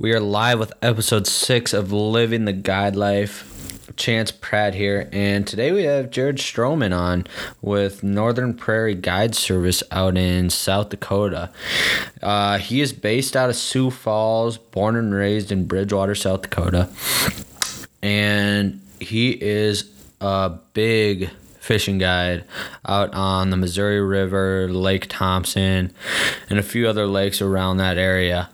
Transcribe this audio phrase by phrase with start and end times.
[0.00, 3.86] We are live with episode six of Living the Guide Life.
[3.96, 7.26] Chance Pratt here, and today we have Jared Stroman on
[7.60, 11.50] with Northern Prairie Guide Service out in South Dakota.
[12.22, 16.88] Uh, he is based out of Sioux Falls, born and raised in Bridgewater, South Dakota,
[18.00, 19.84] and he is
[20.22, 21.28] a big
[21.60, 22.44] fishing guide
[22.86, 25.92] out on the Missouri River, Lake Thompson,
[26.48, 28.48] and a few other lakes around that area.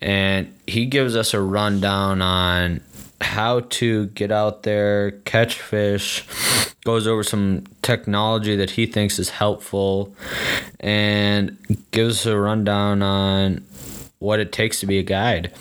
[0.00, 2.82] And he gives us a rundown on
[3.20, 6.26] how to get out there, catch fish,
[6.84, 10.14] goes over some technology that he thinks is helpful,
[10.80, 11.56] and
[11.90, 13.64] gives a rundown on
[14.18, 15.52] what it takes to be a guide.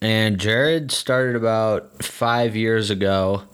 [0.00, 3.44] And Jared started about five years ago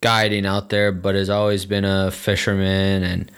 [0.00, 3.30] guiding out there, but has always been a fisherman and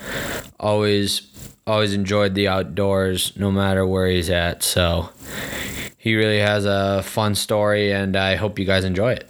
[0.59, 1.23] always
[1.67, 4.63] always enjoyed the outdoors no matter where he's at.
[4.63, 5.11] So
[5.99, 9.29] he really has a fun story, and I hope you guys enjoy it.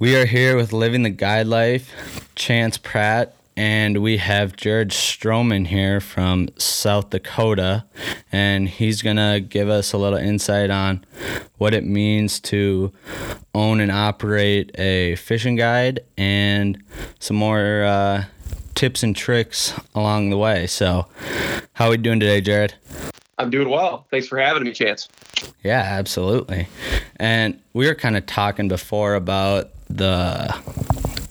[0.00, 5.66] We are here with Living the Guide Life, Chance Pratt, and we have Jared Stroman
[5.66, 7.84] here from South Dakota,
[8.32, 11.04] and he's gonna give us a little insight on
[11.58, 12.94] what it means to
[13.54, 16.82] own and operate a fishing guide and
[17.18, 18.24] some more uh,
[18.74, 20.66] tips and tricks along the way.
[20.66, 21.08] So,
[21.74, 22.72] how are we doing today, Jared?
[23.36, 24.06] I'm doing well.
[24.10, 25.08] Thanks for having me, Chance.
[25.62, 26.68] Yeah, absolutely.
[27.16, 30.56] And we were kind of talking before about the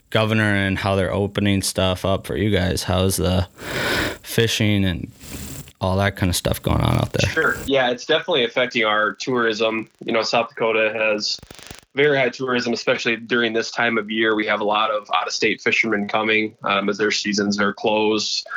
[0.10, 2.84] governor and how they're opening stuff up for you guys.
[2.84, 3.48] How's the
[4.22, 5.12] fishing and
[5.82, 7.30] all that kind of stuff going on out there?
[7.30, 7.56] Sure.
[7.66, 9.90] Yeah, it's definitely affecting our tourism.
[10.04, 11.39] You know, South Dakota has
[11.95, 14.36] very high tourism, especially during this time of year.
[14.36, 17.73] We have a lot of out of state fishermen coming um, as their seasons are
[17.73, 18.48] closed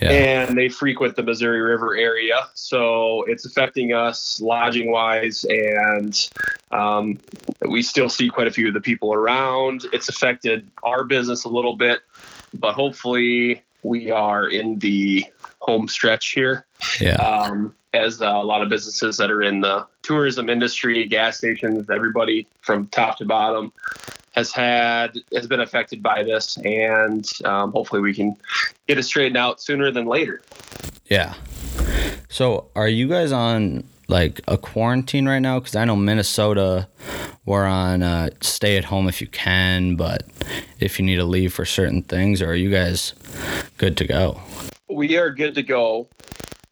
[0.00, 0.10] yeah.
[0.10, 2.48] and they frequent the Missouri River area.
[2.54, 6.30] So it's affecting us lodging wise, and
[6.72, 7.18] um,
[7.68, 9.86] we still see quite a few of the people around.
[9.92, 12.00] It's affected our business a little bit,
[12.54, 15.24] but hopefully we are in the
[15.60, 16.66] home stretch here.
[17.00, 17.14] Yeah.
[17.14, 21.90] Um, as uh, a lot of businesses that are in the tourism industry, gas stations,
[21.90, 23.72] everybody from top to bottom
[24.32, 28.34] has had has been affected by this, and um, hopefully we can
[28.88, 30.40] get it straightened out sooner than later.
[31.06, 31.34] Yeah.
[32.28, 35.60] So, are you guys on like a quarantine right now?
[35.60, 36.88] Because I know Minnesota,
[37.44, 40.24] we're on uh, stay at home if you can, but
[40.78, 43.14] if you need to leave for certain things, or are you guys
[43.78, 44.40] good to go?
[44.88, 46.08] We are good to go.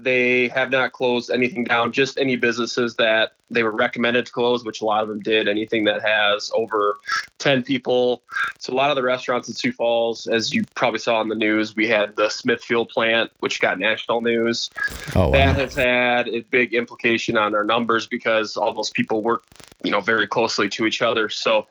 [0.03, 4.65] They have not closed anything down, just any businesses that they were recommended to close,
[4.65, 5.49] which a lot of them did.
[5.49, 6.99] Anything that has over
[7.38, 8.22] 10 people.
[8.59, 11.34] So, a lot of the restaurants in Sioux Falls, as you probably saw in the
[11.34, 14.71] news, we had the Smithfield plant, which got national news.
[15.15, 15.31] Oh, wow.
[15.33, 19.44] That has had a big implication on our numbers because all those people work,
[19.83, 21.28] you know, very closely to each other.
[21.28, 21.66] So,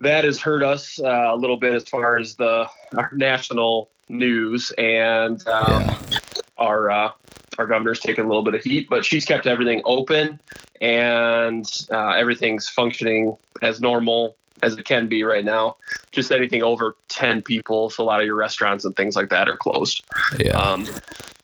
[0.00, 4.72] that has hurt us uh, a little bit as far as the our national news
[4.78, 6.18] and um, yeah
[6.58, 7.10] our uh,
[7.58, 10.40] our governor's taken a little bit of heat, but she's kept everything open
[10.80, 15.76] and uh, everything's functioning as normal as it can be right now.
[16.12, 19.48] Just anything over 10 people, so a lot of your restaurants and things like that
[19.48, 20.04] are closed.
[20.38, 20.52] Yeah.
[20.52, 20.86] Um,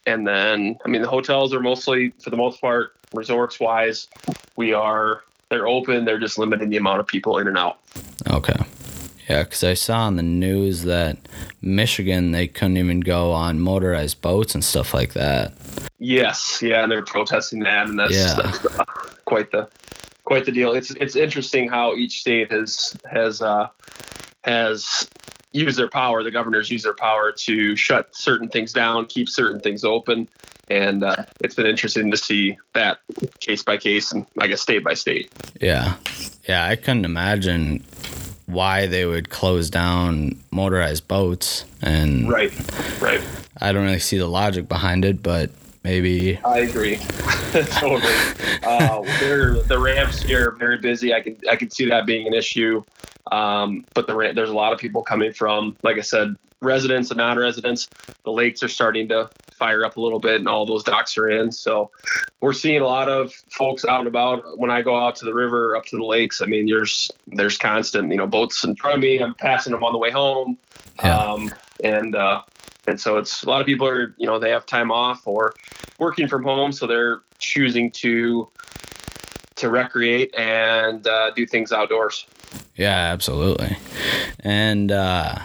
[0.06, 4.08] and then, I mean, the hotels are mostly, for the most part, resorts wise,
[4.56, 6.04] we are, they're open.
[6.04, 7.78] They're just limiting the amount of people in and out.
[8.30, 8.56] Okay.
[9.28, 11.16] Yeah, because I saw on the news that
[11.62, 15.54] Michigan they couldn't even go on motorized boats and stuff like that.
[15.98, 18.34] Yes, yeah, and they're protesting that, and that's, yeah.
[18.34, 18.84] that's uh,
[19.24, 19.68] quite the
[20.24, 20.72] quite the deal.
[20.72, 23.68] It's it's interesting how each state has has uh,
[24.44, 25.08] has
[25.52, 26.22] used their power.
[26.22, 30.28] The governors use their power to shut certain things down, keep certain things open,
[30.68, 32.98] and uh, it's been interesting to see that
[33.40, 35.30] case by case and I guess state by state.
[35.62, 35.94] Yeah,
[36.46, 37.84] yeah, I couldn't imagine
[38.46, 42.52] why they would close down motorized boats and right
[43.00, 43.20] right.
[43.60, 45.50] I don't really see the logic behind it but
[45.82, 46.96] maybe i agree.
[47.52, 48.02] Totally.
[48.64, 49.02] Uh,
[49.68, 51.14] the ramps here are very busy.
[51.14, 52.82] I can i can see that being an issue.
[53.30, 57.18] Um, but the there's a lot of people coming from like i said residents and
[57.18, 57.88] non-residents.
[58.24, 61.28] The lakes are starting to fire up a little bit and all those docks are
[61.28, 61.52] in.
[61.52, 61.90] So
[62.40, 64.58] we're seeing a lot of folks out and about.
[64.58, 67.56] When I go out to the river, up to the lakes, I mean, there's there's
[67.56, 69.18] constant, you know, boats in front of me.
[69.20, 70.58] I'm passing them on the way home.
[71.02, 71.18] Yeah.
[71.18, 72.42] Um, and uh,
[72.86, 75.54] And so it's a lot of people are, you know, they have time off or
[75.98, 78.48] working from home, so they're choosing to
[79.56, 82.26] to recreate and uh, do things outdoors.
[82.76, 83.78] Yeah, absolutely.
[84.40, 85.36] And uh,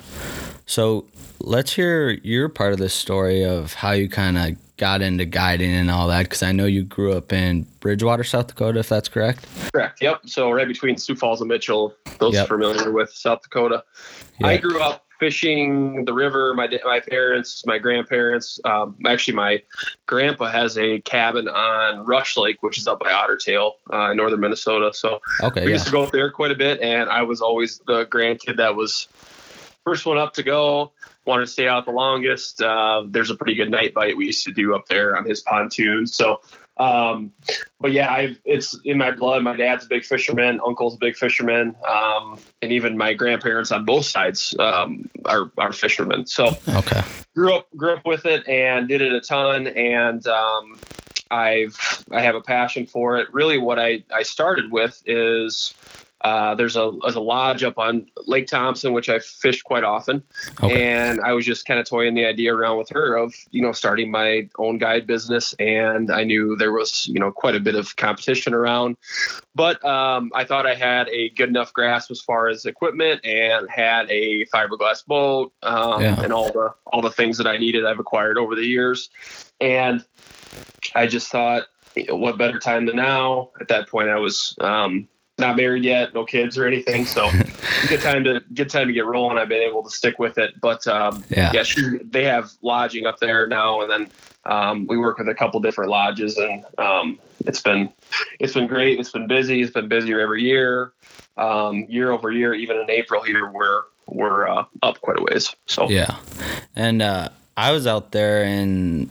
[0.69, 1.05] so
[1.39, 5.71] let's hear your part of the story of how you kind of got into guiding
[5.71, 9.09] and all that because I know you grew up in Bridgewater, South Dakota, if that's
[9.09, 9.47] correct.
[9.73, 9.99] Correct.
[9.99, 10.21] Yep.
[10.27, 12.47] So right between Sioux Falls and Mitchell, those Yep.
[12.47, 13.83] familiar with South Dakota.
[14.43, 16.53] I grew up fishing the river.
[16.53, 18.59] My my parents, my grandparents.
[18.63, 19.61] Um, actually, my
[20.05, 24.17] grandpa has a cabin on Rush Lake, which is up by Otter Tail, uh, in
[24.17, 24.93] northern Minnesota.
[24.93, 25.73] So Okay, we yeah.
[25.73, 28.75] used to go up there quite a bit, and I was always the grandkid that
[28.75, 29.07] was
[29.89, 30.91] first one up to go.
[31.25, 32.61] Wanted to stay out the longest.
[32.61, 35.41] Uh, there's a pretty good night bite we used to do up there on his
[35.41, 36.05] pontoon.
[36.05, 36.41] So,
[36.77, 37.31] um,
[37.79, 39.41] but yeah, I've it's in my blood.
[39.41, 43.83] My dad's a big fisherman, uncle's a big fisherman, um, and even my grandparents on
[43.83, 46.27] both sides um, are are fishermen.
[46.27, 47.01] So Okay.
[47.35, 50.79] grew up grew up with it and did it a ton and um,
[51.31, 53.33] I've I have a passion for it.
[53.33, 55.73] Really, what I I started with is
[56.21, 60.21] uh, there's a there's a lodge up on Lake Thompson which I fish quite often,
[60.61, 60.83] Okay.
[60.83, 63.71] and I was just kind of toying the idea around with her of you know
[63.71, 67.75] starting my own guide business, and I knew there was you know quite a bit
[67.75, 68.97] of competition around,
[69.55, 73.69] but um, I thought I had a good enough grasp as far as equipment and
[73.69, 76.21] had a fiberglass boat um, Yeah.
[76.21, 79.09] and all the all the things that I needed I've acquired over the years,
[79.61, 80.03] and
[80.95, 81.63] I just thought,
[82.09, 83.51] what better time than now?
[83.61, 85.07] At that point, I was um,
[85.39, 87.29] not married yet, no kids or anything, so
[87.87, 89.37] good time to good time to get rolling.
[89.37, 91.51] I've been able to stick with it, but um, Yeah.
[91.53, 94.09] yeah, she, they have lodging up there now, and then
[94.45, 97.89] um, we work with a couple different lodges, and um, it's been
[98.39, 98.99] it's been great.
[98.99, 99.61] It's been busy.
[99.61, 100.93] It's been busier every year,
[101.37, 102.53] um, year over year.
[102.53, 105.55] Even in April here, we're we're uh, up quite a ways.
[105.67, 106.17] So Yeah.
[106.75, 109.09] And uh, I was out there in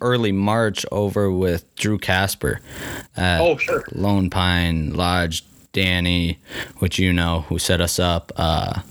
[0.00, 2.60] early March over with Drew Casper
[3.16, 5.44] at oh sure, Lone Pine Lodge.
[5.72, 6.40] Danny,
[6.78, 8.32] which you know, who set us up.
[8.34, 8.82] Uh,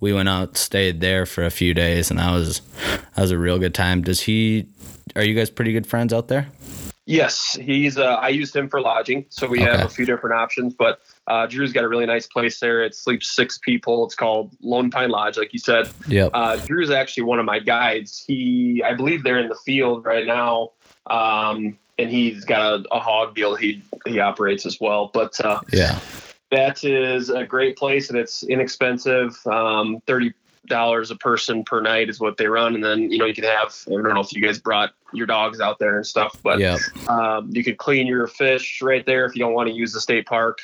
[0.00, 2.60] we went out, stayed there for a few days, and that was
[3.14, 4.02] that was a real good time.
[4.02, 4.66] Does he?
[5.16, 6.48] Are you guys pretty good friends out there?
[7.06, 7.98] Yes, he's.
[7.98, 10.74] Uh, I used him for lodging, so we have a few different options.
[10.74, 12.82] But uh, Drew's got a really nice place there.
[12.82, 14.04] It sleeps six people.
[14.06, 15.88] It's called Lone Pine Lodge, like you said.
[16.08, 16.30] Yep.
[16.34, 18.24] Uh, Drew's actually one of my guides.
[18.26, 20.70] He, I believe, they're in the field right now,
[21.06, 25.10] um, and he's got a, a hog deal he he operates as well.
[25.12, 25.98] But uh, Yeah.
[26.50, 29.36] that is a great place, and it's inexpensive.
[29.46, 30.32] Um, Thirty
[30.68, 33.44] dollars a person per night is what they run, and then you know you can
[33.44, 33.74] have.
[33.86, 36.80] I don't know if you guys brought your dogs out there and stuff, but Yep.
[37.08, 40.00] um, you could clean your fish right there if you don't want to use the
[40.00, 40.58] state park,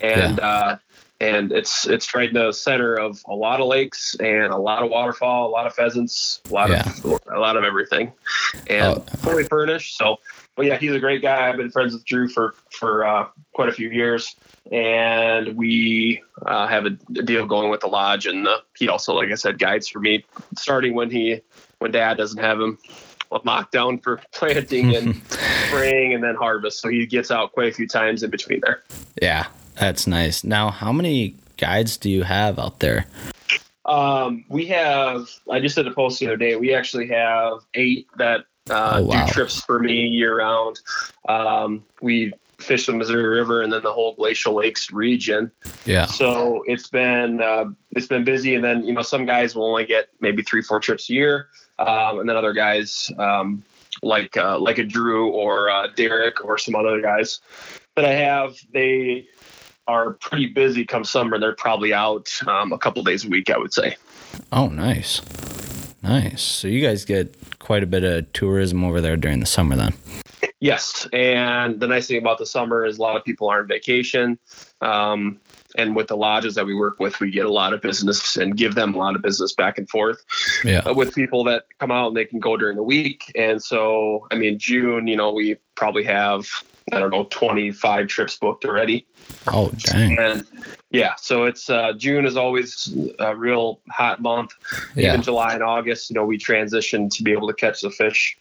[0.00, 0.76] and uh,
[1.20, 4.82] and it's it's right in the center of a lot of lakes and a lot
[4.82, 8.12] of waterfall, a lot of pheasants, a lot of a lot of everything,
[8.68, 9.00] and Oh.
[9.18, 9.96] fully furnished.
[9.96, 10.16] So,
[10.56, 11.48] but yeah, he's a great guy.
[11.48, 14.34] I've been friends with Drew for for uh, quite a few years,
[14.72, 19.30] and we uh, have a, deal going with the lodge, and uh, he also, like
[19.30, 20.24] I said, guides for me
[20.56, 21.42] starting when he
[21.80, 22.78] when Dad doesn't have him
[23.44, 25.22] locked down for planting and
[25.66, 26.80] spring and then harvest.
[26.80, 28.82] So he gets out quite a few times in between there.
[29.20, 29.46] Yeah.
[29.80, 30.44] That's nice.
[30.44, 33.06] Now, how many guides do you have out there?
[33.86, 36.54] Um, we have, I just did a post the other day.
[36.56, 39.26] We actually have eight that uh, Oh, wow.
[39.26, 40.80] do trips for me year round.
[41.26, 45.50] Um, we fish the Missouri River and then the whole Glacial Lakes region.
[45.86, 46.04] Yeah.
[46.04, 49.86] So it's been uh, it's been busy, and then you know some guys will only
[49.86, 53.64] get maybe three four trips a year, um, and then other guys um,
[54.02, 57.40] like uh, like a Drew or uh, Derek or some other guys
[57.96, 59.26] that I have they
[59.90, 61.38] are pretty busy come summer.
[61.38, 63.96] They're probably out um, a couple days a week, I would say.
[64.52, 65.20] Oh, nice.
[66.02, 66.42] Nice.
[66.42, 69.94] So you guys get quite a bit of tourism over there during the summer then.
[70.60, 73.66] Yes, and the nice thing about the summer is a lot of people are on
[73.66, 74.38] vacation.
[74.82, 75.40] Um,
[75.76, 78.56] and with the lodges that we work with, we get a lot of business and
[78.56, 80.22] give them a lot of business back and forth.
[80.64, 80.80] Yeah.
[80.80, 83.32] uh, with people that come out and they can go during the week.
[83.34, 86.46] And so, I mean, June, you know, we probably have,
[86.92, 89.06] I don't know, 25 trips booked already.
[89.46, 90.18] Oh, dang.
[90.18, 90.46] And
[90.90, 94.52] yeah, so it's uh, June is always a real hot month.
[94.94, 95.08] Yeah.
[95.08, 98.36] Even July and August, you know, we transition to be able to catch the fish,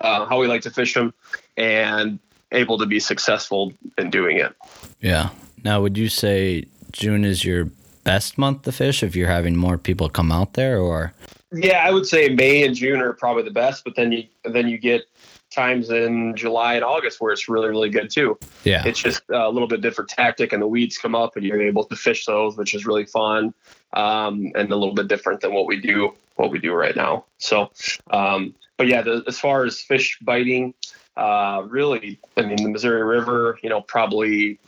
[0.00, 1.14] uh, how we like to fish them,
[1.56, 2.18] and
[2.52, 4.54] able to be successful in doing it.
[5.00, 5.30] Yeah.
[5.64, 7.70] Now, would you say June is your
[8.04, 11.12] best month to fish if you're having more people come out there or?
[11.52, 14.68] Yeah, I would say May and June are probably the best, but then you then
[14.68, 15.08] you get
[15.56, 18.38] times in July and August where it's really really good too.
[18.62, 18.82] Yeah.
[18.86, 21.82] It's just a little bit different tactic, and the weeds come up, and you're able
[21.84, 23.52] to fish those, which is really fun,
[23.94, 27.24] um, and a little bit different than what we do what we do right now.
[27.38, 27.70] So,
[28.10, 30.74] um, but yeah, the, as far as fish biting,
[31.16, 34.58] uh, really, I mean, the Missouri River, you know, probably.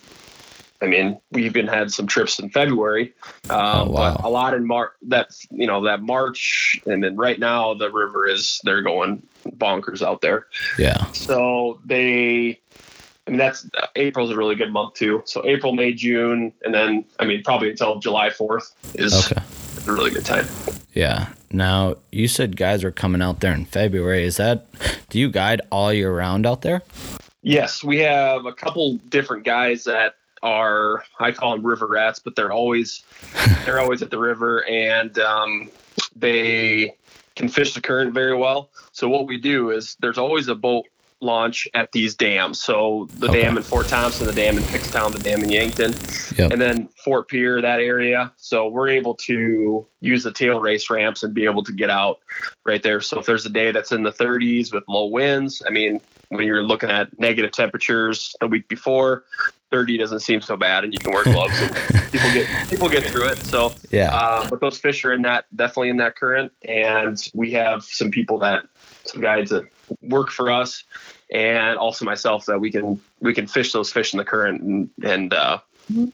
[0.80, 3.12] I mean, we even had some trips in February,
[3.50, 4.14] um, Oh, wow.
[4.16, 4.92] but a lot in March.
[5.08, 9.20] That you know, that March, and then right now the river is they're going
[9.56, 10.46] bonkers out there.
[10.78, 11.10] Yeah.
[11.12, 12.60] So they,
[13.26, 15.22] I mean, that's April's a really good month too.
[15.26, 19.40] So April, May, June, and then I mean, probably until July fourth is Okay.
[19.86, 20.46] a really good time.
[20.94, 21.28] Yeah.
[21.50, 24.24] Now you said guys are coming out there in February.
[24.24, 24.66] Is that?
[25.10, 26.82] Do you guide all year round out there?
[27.42, 32.36] Yes, we have a couple different guys that are I call them river rats, but
[32.36, 33.02] they're always
[33.64, 35.70] they're always at the river and um,
[36.14, 36.94] they
[37.38, 38.68] can fish the current very well.
[38.92, 40.86] So what we do is there's always a boat
[41.20, 42.60] launch at these dams.
[42.62, 43.42] So the Okay.
[43.42, 45.92] dam in Fort Thompson, the dam in Pickstown, the dam in Yankton,
[46.36, 46.52] Yep.
[46.52, 48.32] and then Fort Pierre, that area.
[48.36, 52.18] So we're able to use the tail race ramps and be able to get out
[52.64, 53.00] right there.
[53.00, 56.46] So if there's a day that's in the 30s with low winds, I mean, when
[56.46, 59.24] you're looking at negative temperatures the week before,
[59.70, 61.60] 30 doesn't seem so bad, and you can wear gloves.
[61.60, 61.74] and
[62.12, 63.44] people get people get through it.
[63.44, 64.14] So, Yeah.
[64.14, 68.10] uh, but those fish are in that definitely in that current, and we have some
[68.10, 68.64] people that
[69.06, 69.64] some guides that
[70.02, 70.84] work for us,
[71.32, 74.90] and also myself that we can we can fish those fish in the current, and
[75.02, 75.58] and uh,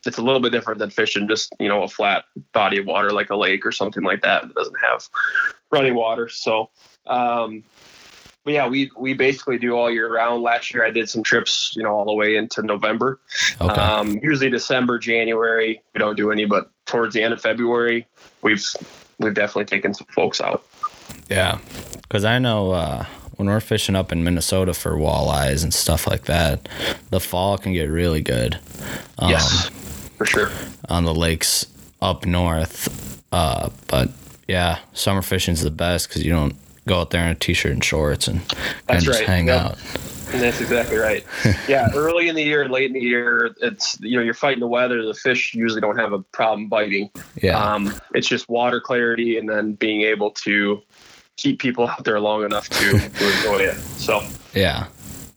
[0.06, 3.10] it's a little bit different than fishing just you know a flat body of water
[3.10, 5.08] like a lake or something like that that doesn't have
[5.70, 6.28] running water.
[6.28, 6.70] So.
[7.06, 7.93] Um, but
[8.52, 10.42] yeah, we we basically do all year round.
[10.42, 13.18] Last year, I did some trips, you know, all the way into November.
[13.60, 13.80] Okay.
[13.80, 18.06] Um, usually December, January, we don't do any, but towards the end of February,
[18.42, 18.64] we've
[19.18, 20.64] we've definitely taken some folks out.
[21.30, 21.58] Yeah,
[22.02, 26.24] because I know uh, when we're fishing up in Minnesota for walleyes and stuff like
[26.24, 26.68] that,
[27.10, 28.58] the fall can get really good.
[29.18, 29.70] Um, yes,
[30.18, 30.50] for sure.
[30.90, 31.66] On the lakes
[32.02, 34.10] up north, uh, but
[34.46, 37.82] yeah, summer fishing's the best because you don't go out there in a t-shirt and
[37.84, 38.40] shorts and
[38.88, 39.26] of just right.
[39.28, 39.60] hang Yep.
[39.60, 39.78] out.
[40.32, 41.24] And that's exactly right.
[41.68, 44.66] yeah, early in the year, late in the year, it's you know you're fighting the
[44.66, 45.04] weather.
[45.04, 47.10] The fish usually don't have a problem biting.
[47.40, 50.80] Yeah, Um, it's just water clarity and then being able to
[51.36, 53.04] keep people out there long enough to, to
[53.36, 53.76] enjoy it.
[53.76, 54.22] So
[54.54, 54.86] yeah.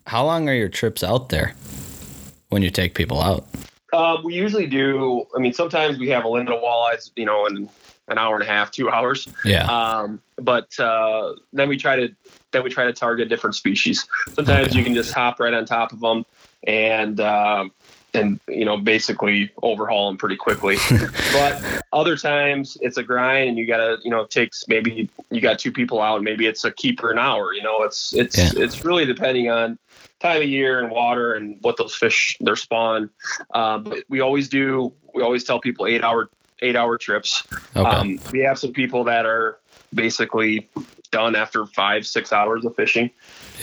[0.07, 1.53] How long are your trips out there
[2.49, 3.45] when you take people out?
[3.93, 5.25] Um, we usually do.
[5.35, 7.69] I mean, sometimes we have a limit of walleyes, you know, in
[8.07, 9.27] an hour and a half, two hours.
[9.43, 12.15] Yeah, Um, but uh, then we try to
[12.51, 14.07] then we try to target different species.
[14.33, 14.77] Sometimes Okay.
[14.77, 16.25] you can just hop right on top of them
[16.65, 17.71] and um
[18.13, 20.77] and you know basically overhaul them pretty quickly.
[21.33, 21.61] but
[21.91, 25.59] other times it's a grind, and you gotta you know it takes maybe you got
[25.59, 27.53] two people out, maybe it's a keeper an hour.
[27.53, 28.63] You know, it's it's Yeah.
[28.63, 29.77] it's really depending on
[30.19, 33.09] time of year and water and what those fish their spawn.
[33.53, 34.93] Um, but we always do.
[35.13, 36.29] We always tell people eight hour
[36.61, 37.43] eight hour trips.
[37.75, 37.87] okay.
[37.87, 39.59] Um, we have some people that are
[39.93, 40.69] basically
[41.11, 43.09] done after five, six hours of fishing.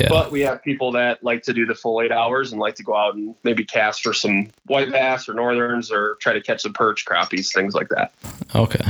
[0.01, 2.75] yeah, But we have people that like to do the full eight hours and like
[2.77, 6.41] to go out and maybe cast for some white bass or northerns or try to
[6.41, 8.13] catch some perch, crappies, things like that.
[8.55, 8.85] okay.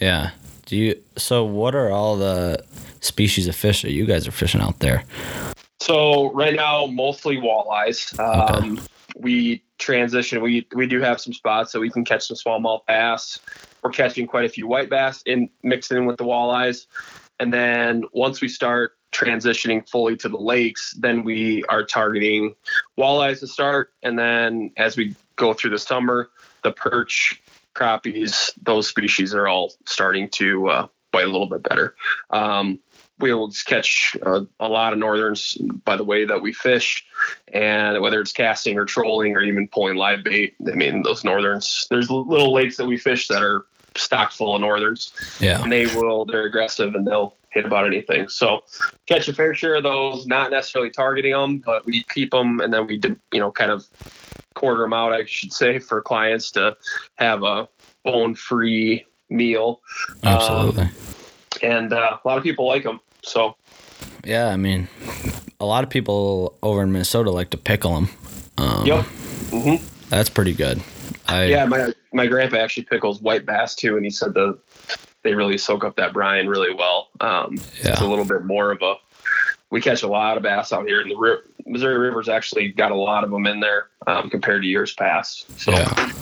[0.00, 0.30] Yeah.
[0.66, 1.00] Do you?
[1.16, 2.64] So, what are all the
[3.00, 5.04] species of fish that you guys are fishing out there?
[5.80, 8.18] So right now, mostly walleyes.
[8.18, 8.80] Um,
[9.16, 10.42] We transition.
[10.42, 13.40] We we do have some spots that we can catch some smallmouth bass.
[13.82, 16.86] We're catching quite a few white bass in mixed in with the walleyes,
[17.38, 22.54] and then once we start transitioning fully to the lakes, then we are targeting
[22.98, 26.30] walleyes to start, and then as we go through the summer,
[26.62, 27.40] the perch,
[27.74, 31.94] crappies, those species are all starting to uh, bite a little bit better.
[32.30, 32.80] Um,
[33.18, 35.54] we will just catch uh, a lot of northerns
[35.84, 37.04] by the way that we fish,
[37.52, 40.54] and whether it's casting or trolling or even pulling live bait.
[40.70, 41.86] I mean, those northerns.
[41.90, 43.64] There's little lakes that we fish that are
[43.96, 45.62] stocked full of northerns, Yeah.
[45.62, 46.26] and they will.
[46.26, 48.28] They're aggressive and they'll hit about anything.
[48.28, 48.62] So
[49.06, 50.26] catch a fair share of those.
[50.26, 53.70] Not necessarily targeting them, but we keep them, and then we do, you know kind
[53.70, 53.86] of
[54.54, 56.76] quarter them out, I should say, for clients to
[57.16, 57.68] have a
[58.04, 59.80] bone-free meal.
[60.22, 60.88] Absolutely.
[61.62, 63.00] And uh, a lot of people like them.
[63.26, 63.56] So
[64.24, 64.88] yeah, I mean,
[65.60, 68.08] a lot of people over in Minnesota like to pickle them.
[68.58, 69.04] Um, Yep.
[69.50, 69.74] hmm
[70.08, 70.80] That's pretty good.
[71.28, 74.58] I, Yeah, my my grandpa actually pickles white bass too, and he said the
[75.22, 77.08] they really soak up that brine really well.
[77.20, 78.94] Um, It's a little bit more of a.
[79.70, 82.92] We catch a lot of bass out here, and the ri- Missouri River's actually got
[82.92, 85.46] a lot of them in there um, compared to years past.
[85.60, 86.12] So Yeah.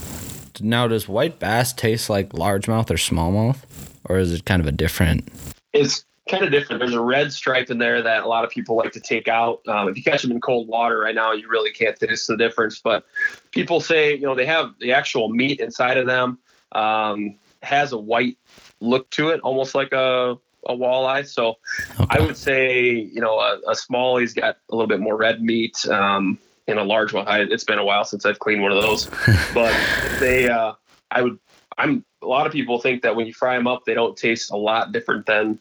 [0.60, 3.58] Now, does white bass taste like largemouth or smallmouth,
[4.04, 5.28] or is it kind of a different?
[5.74, 6.80] it's kind of different.
[6.80, 9.60] There's a red stripe in there that a lot of people like to take out.
[9.68, 12.36] Um, if you catch them in cold water right now, you really can't taste the
[12.36, 12.80] difference.
[12.80, 13.04] But
[13.50, 16.38] people say, you know, they have the actual meat inside of them
[16.72, 18.38] um, has a white
[18.80, 21.26] look to it, almost like a a walleye.
[21.26, 21.56] So
[22.00, 22.06] Okay.
[22.18, 25.86] I would say, you know, a, a smalley's got a little bit more red meat.
[25.88, 28.82] Um, and a large one, I, it's been a while since I've cleaned one of
[28.82, 29.06] those,
[29.54, 29.74] but
[30.18, 30.72] they, uh,
[31.10, 31.38] I would,
[31.76, 34.50] I'm, a lot of people think that when you fry them up, they don't taste
[34.50, 35.58] a lot different than,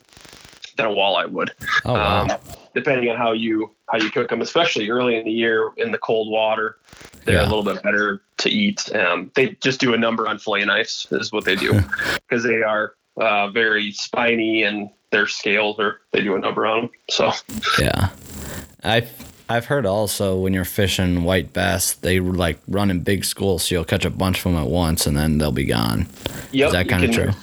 [0.77, 1.51] than a walleye would.
[1.85, 2.21] oh wow.
[2.23, 2.31] Um,
[2.73, 5.97] depending on how you, how you cook them, especially early in the year in the
[5.99, 6.77] cold water,
[7.25, 7.43] they're Yeah.
[7.43, 8.93] a little bit better to eat.
[8.95, 11.79] Um, they just do a number on fillet knives is what they do
[12.27, 16.81] because they are uh, very spiny and their scales are they do a number on
[16.81, 16.89] them.
[17.09, 17.31] So
[17.79, 18.09] Yeah,
[18.83, 19.11] I've
[19.49, 23.75] I've heard also when you're fishing white bass, they like run in big schools, so
[23.75, 26.07] you'll catch a bunch of them at once, and then they'll be gone.
[26.51, 27.33] yep, Is that kind of can- true?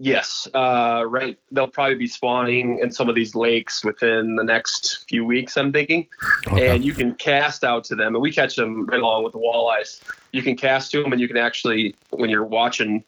[0.00, 1.36] Yes, uh, right.
[1.50, 5.56] They'll probably be spawning in some of these lakes within the next few weeks.
[5.56, 6.06] I'm thinking,
[6.46, 6.68] Okay.
[6.68, 9.40] and you can cast out to them, and we catch them right along with the
[9.40, 10.00] walleyes.
[10.32, 13.02] You can cast to them, and you can actually, when you're watching,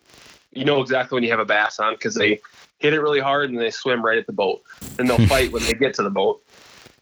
[0.53, 2.41] you know exactly when you have a bass on because they
[2.81, 4.61] hit it really hard and they swim right at the boat,
[4.99, 6.43] and they'll fight when they get to the boat.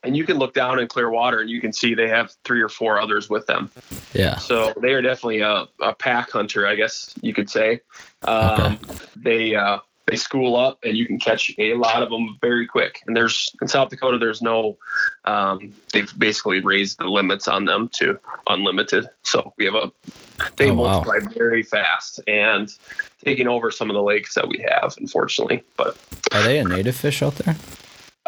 [0.04, 2.62] And you can look down in clear water, and you can see they have three
[2.62, 3.70] or four others with them.
[4.14, 4.36] yeah.
[4.36, 7.80] So they are definitely a, a pack hunter, I guess you could say.
[8.22, 8.78] Um,
[9.16, 13.02] They uh, they school up, and you can catch a lot of them very quick.
[13.06, 14.78] And there's in South Dakota, there's no.
[15.24, 19.08] Um, they've basically raised the limits on them to unlimited.
[19.24, 19.90] So we have a.
[20.56, 21.02] They Oh, wow.
[21.02, 22.72] multiply very fast and
[23.24, 25.64] taking over some of the lakes that we have, unfortunately.
[25.76, 25.98] But
[26.32, 27.56] Are they a native fish out there?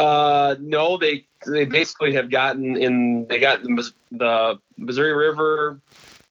[0.00, 3.26] Uh, no, they they basically have gotten in.
[3.28, 5.80] They got the, the Missouri River,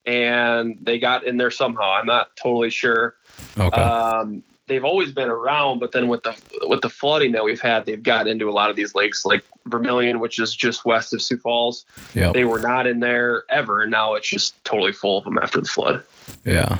[0.04, 1.92] and they got in there somehow.
[1.92, 3.14] I'm not totally sure.
[3.56, 3.80] Okay.
[3.80, 7.86] Um, they've always been around, but then with the with the flooding that we've had,
[7.86, 11.22] they've got into a lot of these lakes, like Vermillion, which is just west of
[11.22, 11.84] Sioux Falls.
[12.14, 12.34] yep.
[12.34, 15.60] They were not in there ever, and now it's just totally full of them after
[15.60, 16.02] the flood.
[16.44, 16.78] Yeah.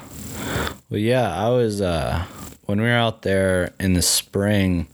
[0.89, 2.25] Well, yeah, I was uh
[2.71, 4.87] when we were out there in the spring,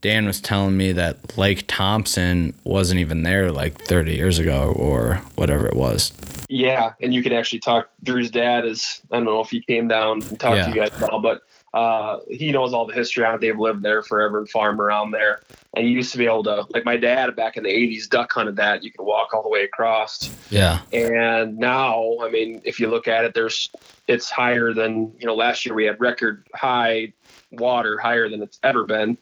[0.00, 5.22] Dan was telling me that Lake Thompson wasn't even there like 30 years ago or
[5.36, 6.12] whatever it was.
[6.48, 7.90] Yeah, and you could actually talk.
[8.02, 9.00] Drew's dad is.
[9.10, 11.42] I don't know if he came down and talked to you guys at all, but
[11.76, 13.42] uh, he knows all the history on it.
[13.42, 15.42] They've lived there forever and farm around there.
[15.76, 18.32] And you used to be able to, like my dad back in the '80s, duck
[18.32, 18.82] hunted that.
[18.82, 20.34] You could walk all the way across.
[20.48, 20.80] Yeah.
[20.94, 23.68] And now, I mean, if you look at it, there's
[24.08, 25.34] it's higher than you know.
[25.34, 27.12] Last year we had record high
[27.52, 29.18] water, higher than it's ever been.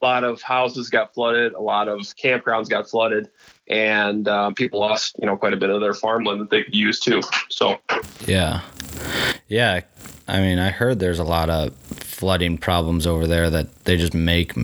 [0.00, 1.52] A lot of houses got flooded.
[1.52, 3.30] A lot of campgrounds got flooded,
[3.68, 6.74] and uh, people lost you know quite a bit of their farmland that they could
[6.74, 7.22] use too.
[7.48, 7.78] So
[8.26, 8.62] Yeah.
[9.46, 9.82] Yeah.
[10.32, 14.14] I mean, I heard there's a lot of flooding problems over there that they just
[14.14, 14.54] make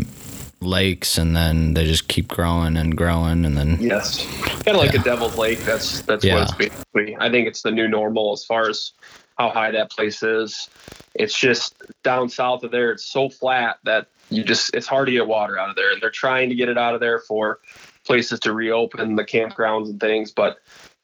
[0.62, 4.26] lakes and then they just keep growing and growing and then yes,
[4.64, 5.00] kind of like Yeah.
[5.02, 5.58] a Devil's Lake.
[5.60, 6.34] That's that's Yeah.
[6.36, 7.16] what it's basically.
[7.20, 8.92] I think it's the new normal as far as
[9.38, 10.70] how high that place is.
[11.14, 12.90] It's just down south of there.
[12.90, 16.00] It's so flat that you just it's hard to get water out of there, and
[16.00, 17.58] they're trying to get it out of there for
[18.06, 20.32] places to reopen the campgrounds and things.
[20.32, 20.56] But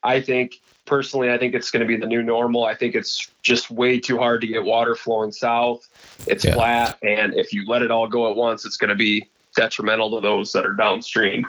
[0.03, 2.65] I think personally, I think it's going to be the new normal.
[2.65, 5.89] I think it's just way too hard to get water flowing south.
[6.27, 6.55] It's Yeah.
[6.55, 10.11] flat, and if you let it all go at once, it's going to be detrimental
[10.17, 11.47] to those that are downstream.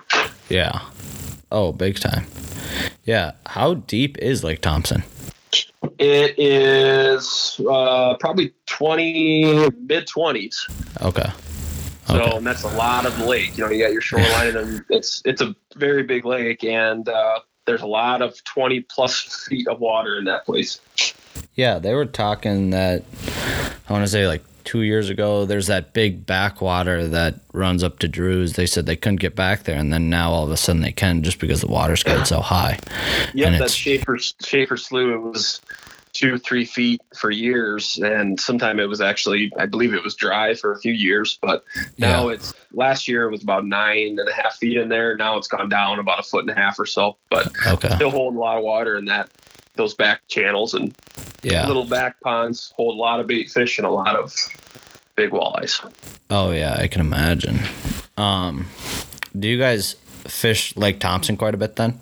[0.50, 0.80] yeah.
[1.52, 2.26] Oh, big time.
[3.04, 3.32] Yeah.
[3.46, 5.04] How deep is Lake Thompson?
[6.00, 10.56] It is uh, probably 20, mid 20s.
[11.02, 11.30] Okay.
[12.08, 12.38] So Okay.
[12.38, 13.58] and that's a lot of lake.
[13.58, 17.40] You know, you got your shoreline, and it's it's a very big lake, and uh,
[17.66, 20.80] there's a lot of 20 plus feet of water in that place.
[21.56, 23.04] Yeah, they were talking that
[23.88, 25.46] I want to say like two years ago.
[25.46, 28.54] There's that big backwater that runs up to Drew's.
[28.54, 30.92] They said they couldn't get back there, and then now all of a sudden they
[30.92, 32.80] can just because the water's gotten so high.
[33.34, 35.14] Yeah, that Schaefer Schaefer Slough.
[35.14, 35.62] It was
[36.16, 40.56] two, three feet for years, and sometime it was actually, I believe, it was dry
[40.56, 41.38] for a few years.
[41.42, 41.64] But
[41.98, 45.16] now it's last year it was about nine and a half feet in there.
[45.18, 47.94] Now it's gone down about a foot and a half or so, but Okay.
[47.96, 49.30] still holding a lot of water in that
[49.76, 50.96] those back channels and
[51.44, 51.68] Yeah.
[51.68, 54.34] little back ponds hold a lot of bait fish and a lot of
[55.18, 55.86] big walleyes.
[56.30, 57.60] Oh yeah, I can imagine.
[58.16, 58.68] Um,
[59.38, 59.96] do you guys
[60.28, 62.00] fish Lake Thompson quite a bit then?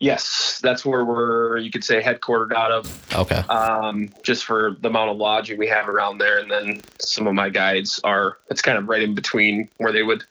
[0.00, 3.14] Yes, that's where we're you could say headquartered out of.
[3.14, 3.36] Okay.
[3.50, 6.38] um, just for the amount of lodging we have around there.
[6.38, 10.02] And then some of my guides are it's kind of right in between where they
[10.02, 10.24] would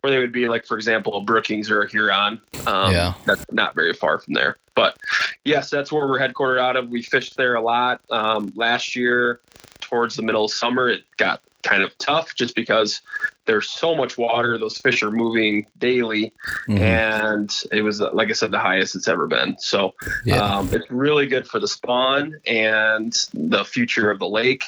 [0.00, 2.40] where they would be like for example Brookings or Huron.
[2.66, 3.12] Um, Yeah.
[3.26, 4.56] that's not very far from there.
[4.74, 4.96] But
[5.44, 6.88] yes, that's where we're headquartered out of.
[6.88, 8.00] We fished there a lot.
[8.10, 9.40] Um, last year,
[9.82, 13.02] towards the middle of summer, it got kind of tough just because
[13.50, 14.56] there's so much water.
[14.58, 16.32] Those fish are moving daily,
[16.68, 16.78] Mhm.
[16.78, 19.56] and it was like I said, the highest it's ever been.
[19.58, 19.92] So
[20.24, 20.58] Yeah.
[20.58, 24.62] um, it's really good for the spawn and the future of the lake.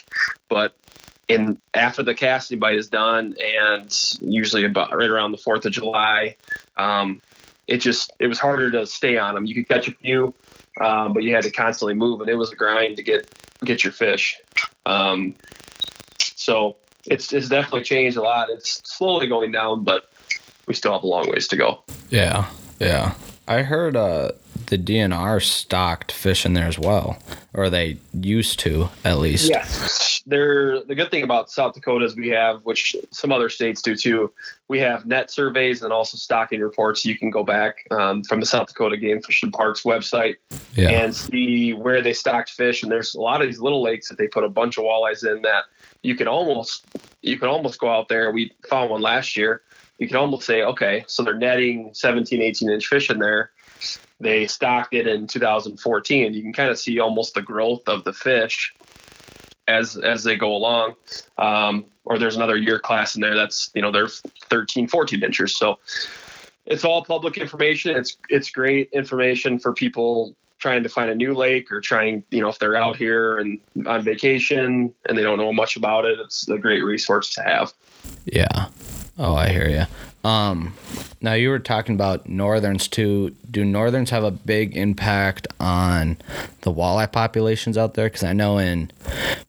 [0.51, 0.75] But
[1.29, 3.89] in after the casting bite is done, and
[4.21, 6.37] usually about right around the Fourth of July,
[6.77, 7.23] um,
[7.69, 9.47] it just it was harder to stay on them.
[9.47, 10.35] You could catch a few,
[10.81, 13.33] um, but you had to constantly move, and it was a grind to get
[13.65, 14.37] get your fish.
[14.85, 15.37] Um,
[16.19, 18.51] so it's it's definitely changed a lot.
[18.51, 20.09] It's slowly going down, but
[20.67, 21.83] we still have a long ways to go.
[22.11, 23.15] Yeah, yeah.
[23.49, 24.33] I heard uh,
[24.73, 27.19] the DNR stocked fish in there as well,
[27.53, 29.51] or they used to at least.
[29.51, 33.83] Yes, they're the good thing about South Dakota is we have, which some other states
[33.83, 34.33] do too.
[34.69, 37.05] We have net surveys and also stocking reports.
[37.05, 40.37] You can go back um, from the South Dakota Game Fish and Parks website
[40.75, 40.89] Yeah.
[40.89, 42.83] and see where they stocked fish.
[42.83, 45.23] And there's a lot of these little lakes that they put a bunch of walleyes
[45.31, 45.65] in that
[46.03, 46.87] you can almost
[47.21, 48.31] you can almost go out there.
[48.33, 49.61] We found one last year.
[49.99, 53.51] You can almost say, okay, so they're netting 17, 18 inch fish in there.
[54.23, 56.33] They stocked it in 2014.
[56.33, 58.75] You can kind of see almost the growth of the fish
[59.69, 60.95] as as they go along.
[61.39, 65.57] Um, or there's another year class in there that's you know they're 13, 14 inches.
[65.57, 65.79] So
[66.67, 67.97] it's all public information.
[67.97, 72.41] It's it's great information for people trying to find a new lake or trying, you
[72.41, 76.21] know, if they're out here and on vacation and they don't know much about it,
[76.21, 77.73] it's a great resource to have.
[78.27, 78.69] Yeah.
[79.19, 79.87] Oh, I hear you.
[80.25, 80.75] Um,
[81.21, 83.35] now you were talking about northerns too.
[83.51, 86.17] Do northerns have a big impact on
[86.61, 88.07] the walleye populations out there?
[88.07, 88.91] Because I know in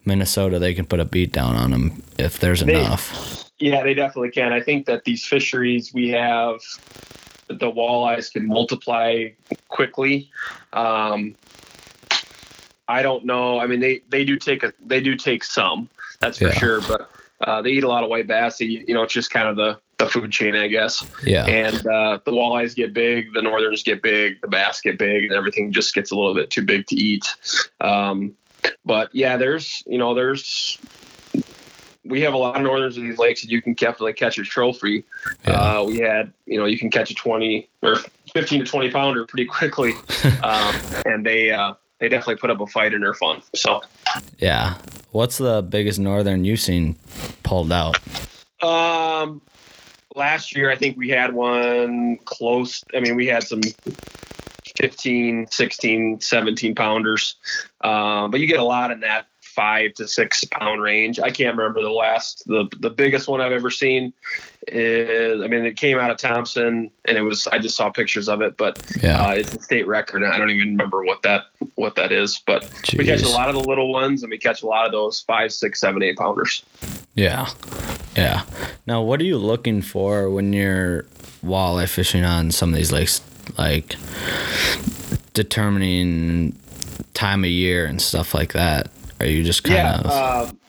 [0.05, 3.39] Minnesota they can put a beat down on them if there's They- enough.
[3.59, 4.51] Yeah, they definitely can.
[4.51, 6.59] I think that these fisheries we have,
[7.47, 9.27] the walleyes can multiply
[9.69, 10.29] quickly.
[10.73, 11.35] Um,
[12.89, 13.59] I don't know.
[13.59, 15.87] I mean, they, they do take a they do take some,
[16.19, 16.53] that's for Yeah.
[16.59, 16.81] sure.
[16.81, 17.09] But
[17.41, 18.57] uh, they eat a lot of white bass.
[18.57, 21.05] They, you know, it's just kind of the the food chain, I guess.
[21.23, 21.45] Yeah.
[21.45, 25.33] And uh, the walleyes get big, the northerns get big, the bass get big, and
[25.33, 27.25] everything just gets a little bit too big to eat.
[27.81, 28.35] Um,
[28.85, 30.77] but yeah, there's you know there's
[32.05, 34.43] we have a lot of northerns in these lakes that you can definitely catch a
[34.43, 35.05] trophy.
[35.47, 35.53] Yeah.
[35.53, 37.97] Uh, we had you know you can catch a 20 or
[38.33, 39.93] 15 to 20 pounder pretty quickly,
[40.43, 43.41] um, and they uh, they definitely put up a fight and they're fun.
[43.55, 43.81] So
[44.37, 44.77] yeah.
[45.11, 46.97] What's the biggest northern you've seen
[47.43, 47.99] pulled out?
[48.63, 49.43] Um,
[50.15, 52.83] last year, I think we had one close.
[52.95, 53.61] I mean, we had some
[54.77, 57.35] 15, 16, 17 pounders.
[57.81, 61.19] Um, but you get a lot in that five to six pound range.
[61.19, 64.13] I can't remember the last, the, the biggest one I've ever seen
[64.67, 68.27] is, I mean, it came out of Thompson and it was, I just saw pictures
[68.29, 69.21] of it, but Yeah.
[69.21, 70.23] uh, it's a state record.
[70.23, 71.43] and I don't even remember what that,
[71.75, 74.63] what that is, but we catch a lot of the little ones and we catch
[74.63, 76.63] a lot of those five, six, seven, eight pounders.
[77.15, 77.49] Yeah.
[78.15, 78.43] Yeah.
[78.87, 81.03] Now, what are you looking for when you're
[81.43, 83.21] walleye fishing on some of these lakes?
[83.57, 83.97] Like
[85.33, 86.57] determining
[87.13, 88.89] time of year and stuff like that.
[89.19, 90.59] Are you just kind yeah of um,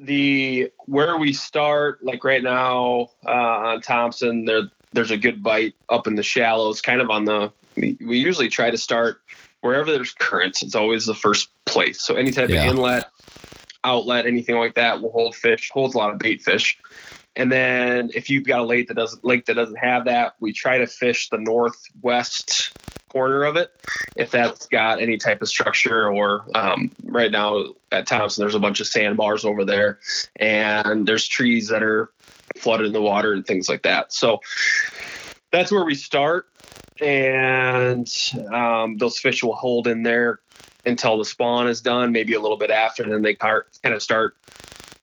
[0.00, 4.62] the where we start like right now uh, on thompson there
[4.92, 8.48] there's a good bite up in the shallows kind of on the we, we usually
[8.48, 9.20] try to start
[9.60, 12.64] wherever there's currents it's always the first place so any type Yeah.
[12.64, 13.10] of inlet
[13.84, 16.78] outlet anything like that will hold fish holds a lot of bait fish
[17.36, 20.52] and then if you've got a lake that doesn't lake that doesn't have that we
[20.52, 22.72] try to fish the northwest
[23.08, 23.70] corner of it
[24.16, 28.60] if that's got any type of structure or um, right now at Thompson there's a
[28.60, 29.98] bunch of sandbars over there
[30.36, 32.10] and there's trees that are
[32.56, 34.12] flooded in the water and things like that.
[34.12, 34.40] So
[35.50, 36.46] that's where we start
[37.00, 38.08] and
[38.52, 40.40] um, those fish will hold in there
[40.84, 44.02] until the spawn is done maybe a little bit after and then they kind of
[44.02, 44.36] start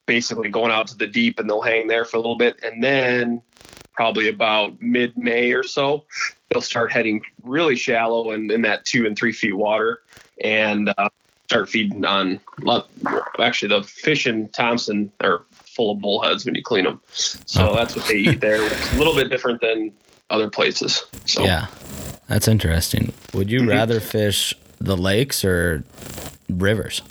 [0.06, 2.60] basically going out to the deep and they'll hang there for a little bit.
[2.64, 3.42] And then
[3.94, 6.06] probably about mid-may or so
[6.50, 10.02] they'll start heading really shallow and in that two and three feet water
[10.44, 11.10] and uh,
[11.48, 12.40] start feeding on
[13.40, 17.76] actually the fish in thompson are full of bullheads when you clean them so Oh.
[17.76, 19.92] that's what they eat there it's a little bit different than
[20.30, 21.68] other places so Yeah.
[22.28, 23.14] That's interesting.
[23.36, 23.70] Would you Mhm.
[23.70, 25.84] rather fish the lakes or
[26.50, 27.04] rivers?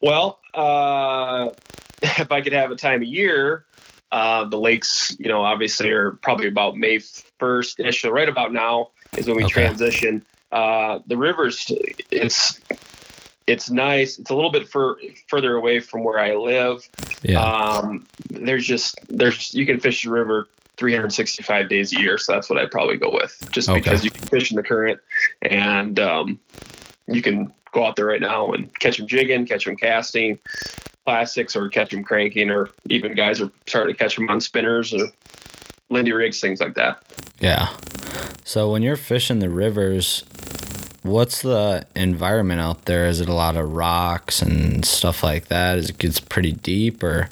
[0.00, 1.50] Well, uh,
[2.02, 3.64] if I could have a time of year,
[4.10, 6.98] uh, the lakes, you know, obviously are probably about May
[7.38, 8.02] 1st ish.
[8.02, 9.52] So right about now is when we Okay.
[9.52, 10.24] transition.
[10.50, 11.70] Uh, the rivers,
[12.10, 12.60] it's
[13.46, 14.18] it's nice.
[14.18, 14.96] It's a little bit fur,
[15.28, 16.86] further away from where I live.
[17.22, 17.40] Yeah.
[17.42, 22.48] Um, there's just there's you can fish the river 365 days a year, so that's
[22.48, 23.36] what I'd probably go with.
[23.52, 23.80] Just Okay.
[23.80, 25.00] because you can fish in the current,
[25.42, 26.38] and um,
[27.08, 30.38] you can go out there right now and catch them jigging, catch them casting,
[31.04, 34.94] plastics, or catch them cranking, or even guys are starting to catch them on spinners
[34.94, 35.08] or
[35.90, 37.02] Lindy rigs, things like that.
[37.40, 37.68] yeah.
[38.44, 40.24] So when you're fishing the rivers,
[41.02, 43.06] what's the environment out there?
[43.06, 45.78] Is it a lot of rocks and stuff like that?
[45.78, 47.28] Is it gets pretty deep or?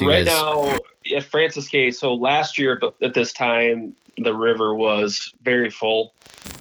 [0.00, 0.26] right guys...
[0.26, 0.78] now,
[1.14, 6.12] at Francis Case, so last year at this time, the river was very full.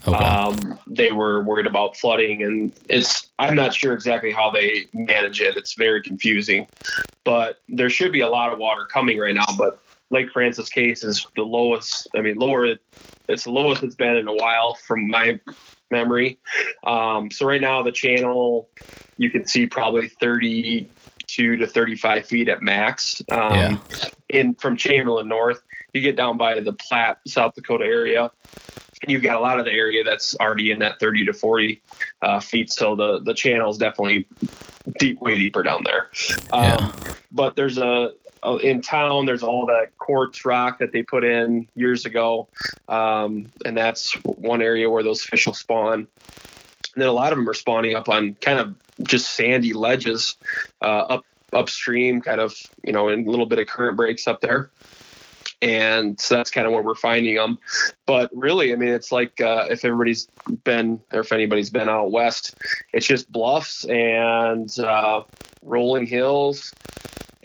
[0.07, 0.15] Okay.
[0.17, 5.41] Um, they were worried about flooding, and it's I'm not sure exactly how they manage
[5.41, 5.57] it.
[5.57, 6.67] It's very confusing,
[7.23, 9.45] but there should be a lot of water coming right now.
[9.57, 9.79] But
[10.12, 12.08] Lake Francis Case is the lowest.
[12.15, 12.76] I mean, lower.
[13.28, 15.39] It's the lowest it's been in a while from my
[15.89, 16.39] memory.
[16.86, 18.70] Um, so right now the channel,
[19.18, 23.22] you can see probably 32 to 35 feet at max.
[23.32, 23.78] Um, yeah.
[24.30, 25.62] In from Chamberlain North,
[25.94, 28.32] you get down by the Platte, South Dakota area.
[29.08, 31.82] You've got a lot of the area that's already in that 30 to 40
[32.22, 32.72] uh, feet.
[32.72, 34.28] So the the channel is definitely
[35.00, 36.10] deep, way deeper down there.
[36.52, 37.13] Um, yeah.
[37.32, 38.12] But there's a
[38.62, 42.47] in town there's all that quartz rock that they put in years ago.
[42.88, 46.08] Um, and that's one area where those fish will spawn.
[46.95, 50.38] And then a lot of them are spawning up on kind of just sandy ledges
[50.81, 52.53] uh, up upstream kind of
[52.84, 54.69] you know in a little bit of current breaks up there.
[55.62, 57.58] And so that's kind of where we're finding them.
[58.05, 60.27] But really, I mean, it's like uh, if everybody's
[60.63, 62.55] been, or if anybody's been out west,
[62.93, 65.23] it's just bluffs and uh,
[65.63, 66.73] rolling hills,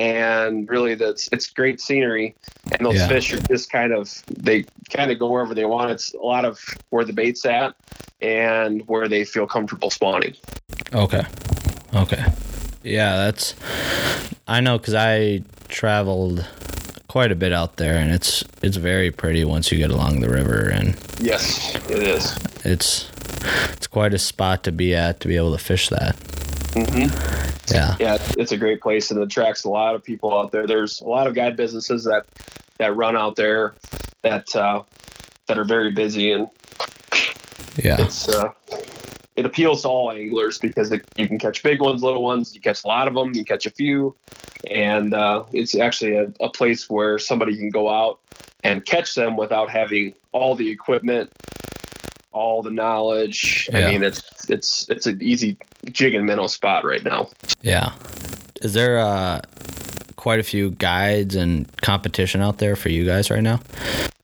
[0.00, 2.34] and really, that's it's great scenery.
[2.72, 3.06] And those yeah.
[3.06, 5.90] fish are just kind of they kind of go wherever they want.
[5.90, 6.58] It's a lot of
[6.88, 7.76] where the bait's at
[8.22, 10.34] and where they feel comfortable spawning.
[10.94, 11.22] Okay.
[11.94, 12.24] Okay.
[12.82, 13.54] Yeah, that's
[14.48, 16.48] I know because I traveled
[17.06, 20.30] quite a bit out there, and it's it's very pretty once you get along the
[20.30, 20.70] river.
[20.70, 22.38] And yes, it is.
[22.64, 23.10] It's
[23.74, 26.16] it's quite a spot to be at to be able to fish that.
[26.72, 27.74] Mm-hmm.
[27.74, 30.66] Yeah, yeah, it's a great place and it attracts a lot of people out there.
[30.66, 32.26] There's a lot of guide businesses that
[32.78, 33.74] that run out there
[34.22, 34.82] that uh,
[35.46, 36.48] that are very busy and
[37.76, 38.52] yeah, it's uh,
[39.36, 42.54] it appeals to all anglers because it, you can catch big ones, little ones.
[42.54, 43.34] You catch a lot of them.
[43.34, 44.14] You catch a few,
[44.70, 48.20] and uh, it's actually a, a, place where somebody can go out
[48.64, 51.32] and catch them without having all the equipment,
[52.32, 53.68] all the knowledge.
[53.72, 53.88] Yeah.
[53.88, 55.56] I mean, it's it's it's an easy
[55.90, 57.28] jig and minnow spot right now.
[57.62, 57.92] Yeah.
[58.62, 59.40] Is there uh,
[60.16, 63.60] quite a few guides and competition out there for you guys right now?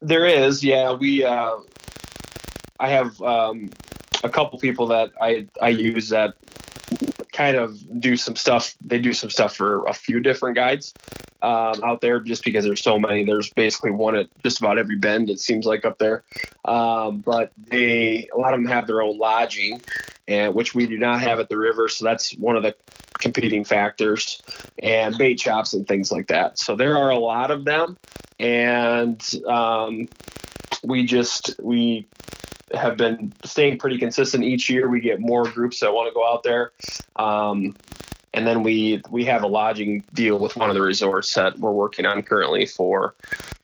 [0.00, 0.62] There is.
[0.62, 1.24] Yeah, we.
[1.24, 1.56] Uh,
[2.78, 3.70] I have um,
[4.22, 6.34] a couple people that I I use that
[7.36, 8.74] kind of do some stuff.
[8.80, 10.94] They do some stuff for a few different guides
[11.42, 13.24] um, out there, just because there's so many.
[13.24, 15.28] There's basically one at just about every bend.
[15.28, 16.24] It seems like up there,
[16.64, 19.82] um, but they a lot of them have their own lodging,
[20.26, 21.88] and which we do not have at the river.
[21.88, 22.74] So that's one of the
[23.18, 24.42] competing factors,
[24.82, 26.58] and bait shops and things like that.
[26.58, 27.98] So there are a lot of them,
[28.38, 30.08] and um,
[30.82, 32.06] we just we
[32.74, 34.88] have been staying pretty consistent each year.
[34.88, 36.72] We get more groups that want to go out there.
[37.16, 37.76] Um,
[38.34, 41.72] and then we we have a lodging deal with one of the resorts that we're
[41.72, 43.14] working on currently for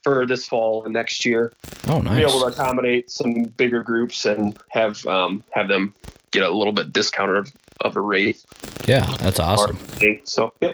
[0.02, 1.52] for this fall and next year.
[1.88, 2.16] Oh, nice!
[2.16, 5.94] Be able to accommodate some bigger groups and have um, have them
[6.30, 8.42] get a little bit discounted of, of a rate.
[8.86, 9.78] Yeah, that's awesome.
[10.24, 10.72] So, yeah.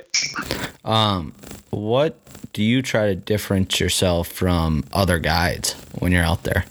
[0.85, 1.35] Um,
[1.71, 2.19] what
[2.53, 6.64] do you try to differentiate yourself from other guides when you're out there?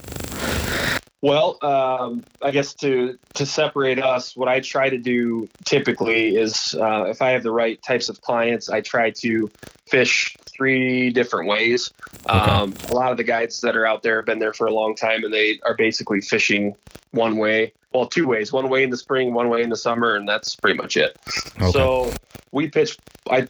[1.21, 6.75] Well, um, I guess to to separate us, what I try to do typically is
[6.79, 9.49] uh, if I have the right types of clients, I try to
[9.87, 11.91] fish three different ways.
[12.29, 12.37] Okay.
[12.37, 14.73] Um, a lot of the guides that are out there have been there for a
[14.73, 16.75] long time, and they are basically fishing
[17.11, 17.73] one way.
[17.93, 20.55] Well, two ways: one way in the spring, one way in the summer, and that's
[20.55, 21.17] pretty much it.
[21.59, 21.71] Okay.
[21.71, 22.13] So
[22.57, 22.97] we pitch.
[23.29, 23.47] I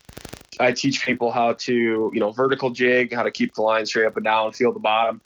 [0.59, 4.05] I teach people how to, you know, vertical jig, how to keep the line straight
[4.05, 5.21] up and down, feel the bottom,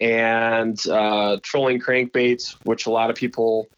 [0.00, 3.68] and uh, trolling crankbaits, which a lot of people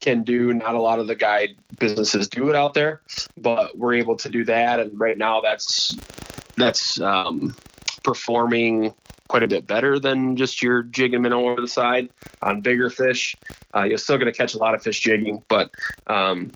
[0.00, 0.52] can do.
[0.52, 3.02] Not a lot of the guide businesses do it out there,
[3.36, 4.80] but we're able to do that.
[4.80, 5.96] And right now, that's
[6.56, 7.54] that's um,
[8.02, 8.94] performing
[9.28, 12.08] quite a bit better than just your jig and minnow over the side
[12.40, 13.36] on bigger fish.
[13.74, 15.70] Uh, you're still going to catch a lot of fish jigging, but
[16.06, 16.50] um,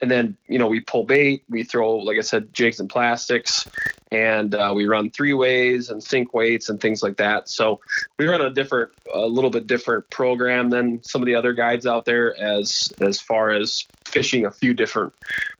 [0.00, 3.66] and then you know we pull bait we throw like i said jigs and plastics
[4.12, 7.48] and uh, we run three ways and sink weights and things like that.
[7.48, 7.80] So
[8.18, 11.86] we run a different a little bit different program than some of the other guides
[11.86, 15.12] out there as as far as fishing a few different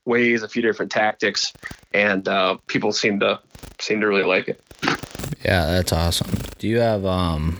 [0.05, 1.53] ways a few different tactics
[1.93, 3.39] and uh, people seem to
[3.79, 4.61] seem to really like it.
[5.43, 6.31] Yeah that's awesome.
[6.57, 7.59] Do you have um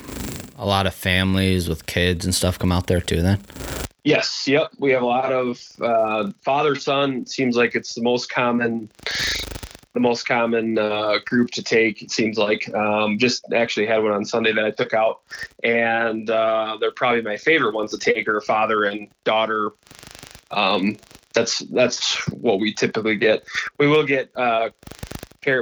[0.57, 3.39] a lot of families with kids and stuff come out there too then
[4.08, 4.72] Yes, yep.
[4.80, 7.26] We have a lot of uh, father son.
[7.26, 8.89] Seems like it's the most common
[9.93, 12.02] the most common uh, group to take.
[12.02, 15.24] It seems like um, just actually had one on Sunday that I took out,
[15.62, 19.72] and uh, they're probably my favorite ones to take are father and daughter.
[20.52, 20.96] Um,
[21.34, 23.43] that's that's what we typically get.
[23.78, 24.70] We will get uh,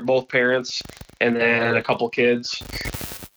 [0.04, 0.84] both parents
[1.20, 2.62] and then a couple kids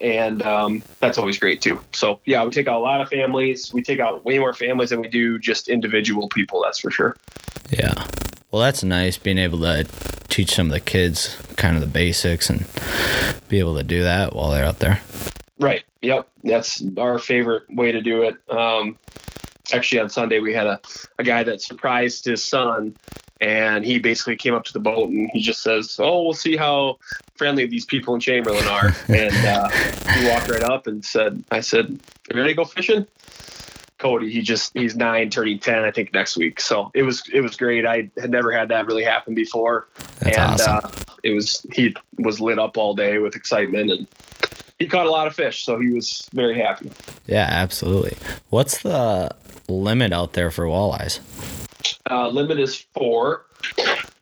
[0.01, 1.81] and um, that's always great too.
[1.93, 3.73] So yeah, we take out a lot of families.
[3.73, 6.63] We take out way more families than we do just individual people.
[6.63, 7.17] That's for sure.
[7.71, 8.07] Yeah.
[8.51, 9.87] Well, that's nice being able to
[10.29, 12.67] teach some of the kids kind of the basics and
[13.49, 15.01] be able to do that while they're out there.
[15.59, 15.85] Right.
[16.03, 16.29] Yep.
[16.45, 18.37] That's our favorite way to do it.
[18.49, 18.97] Um,
[19.73, 20.81] actually, on Sunday we had a,
[21.19, 22.97] a guy that surprised his son
[23.41, 26.57] and he basically came up to the boat and he just says, "Oh, we'll see
[26.57, 26.99] how
[27.37, 31.61] friendly these people in Chamberlain are." and uh, he walked right up and said, "I
[31.61, 31.87] said,
[32.31, 33.07] are you ready to go fishing?"
[33.99, 36.61] Cody, he just he's nine, turning ten, I think next week.
[36.61, 37.85] So it was it was great.
[37.85, 39.89] I had never had that really happen before,
[40.21, 40.77] That's and awesome.
[40.85, 44.07] uh, it was he was lit up all day with excitement and.
[44.79, 46.93] He caught a lot of fish, so he was very happy.
[47.27, 48.17] Yeah, absolutely.
[48.49, 49.35] What's the
[49.67, 51.19] limit out there for walleyes?
[52.11, 53.47] Uh, limit is four,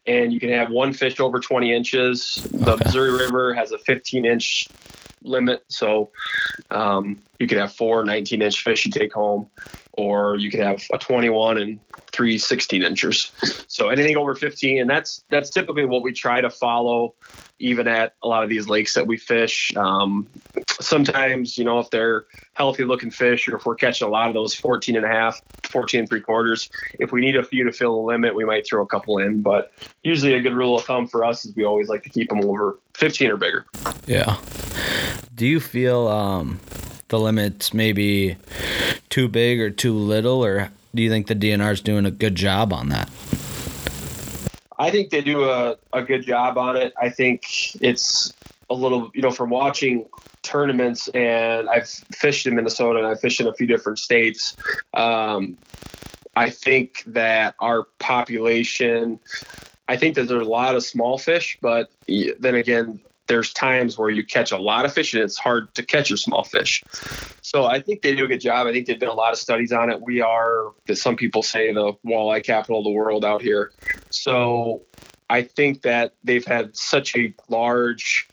[0.06, 2.46] and you can have one fish over 20 inches.
[2.52, 2.84] The Okay.
[2.84, 4.68] Missouri River has a 15 inch
[5.22, 6.10] limit, so
[6.70, 9.48] um, you could have four 19 inch fish you take home,
[9.92, 11.80] or you could have a 21 and
[12.12, 13.32] three 16 inchers.
[13.68, 17.14] So anything over 15, and that's that's typically what we try to follow,
[17.58, 19.74] even at a lot of these lakes that we fish.
[19.76, 20.26] Um,
[20.80, 24.34] sometimes, you know, if they're healthy looking fish, or if we're catching a lot of
[24.34, 27.72] those 14 and a half, 14 and three quarters, if we need a few to
[27.72, 29.42] fill the limit, we might throw a couple in.
[29.42, 29.72] But
[30.02, 32.40] usually, a good rule of thumb for us is we always like to keep them
[32.40, 33.66] over 15 or bigger.
[34.06, 34.36] Yeah.
[35.34, 36.58] Do you feel um,
[37.08, 38.36] the limit's maybe
[39.08, 42.34] too big or too little, or do you think the DNR is doing a good
[42.34, 43.10] job on that?
[44.78, 46.92] I think they do a, a good job on it.
[47.00, 48.32] I think it's
[48.68, 50.06] a little, you know, from watching
[50.42, 54.56] tournaments, and I've fished in Minnesota and I've fished in a few different states.
[54.94, 55.56] Um,
[56.36, 59.18] I think that our population,
[59.88, 64.10] I think that there's a lot of small fish, but then again, there's times where
[64.10, 66.84] you catch a lot of fish and it's hard to catch your small fish.
[67.42, 68.66] So I think they do a good job.
[68.66, 70.00] I think they've done a lot of studies on it.
[70.00, 73.72] We are, as some people say, the walleye capital of the world out here.
[74.10, 74.82] So
[75.28, 78.28] I think that they've had such a large,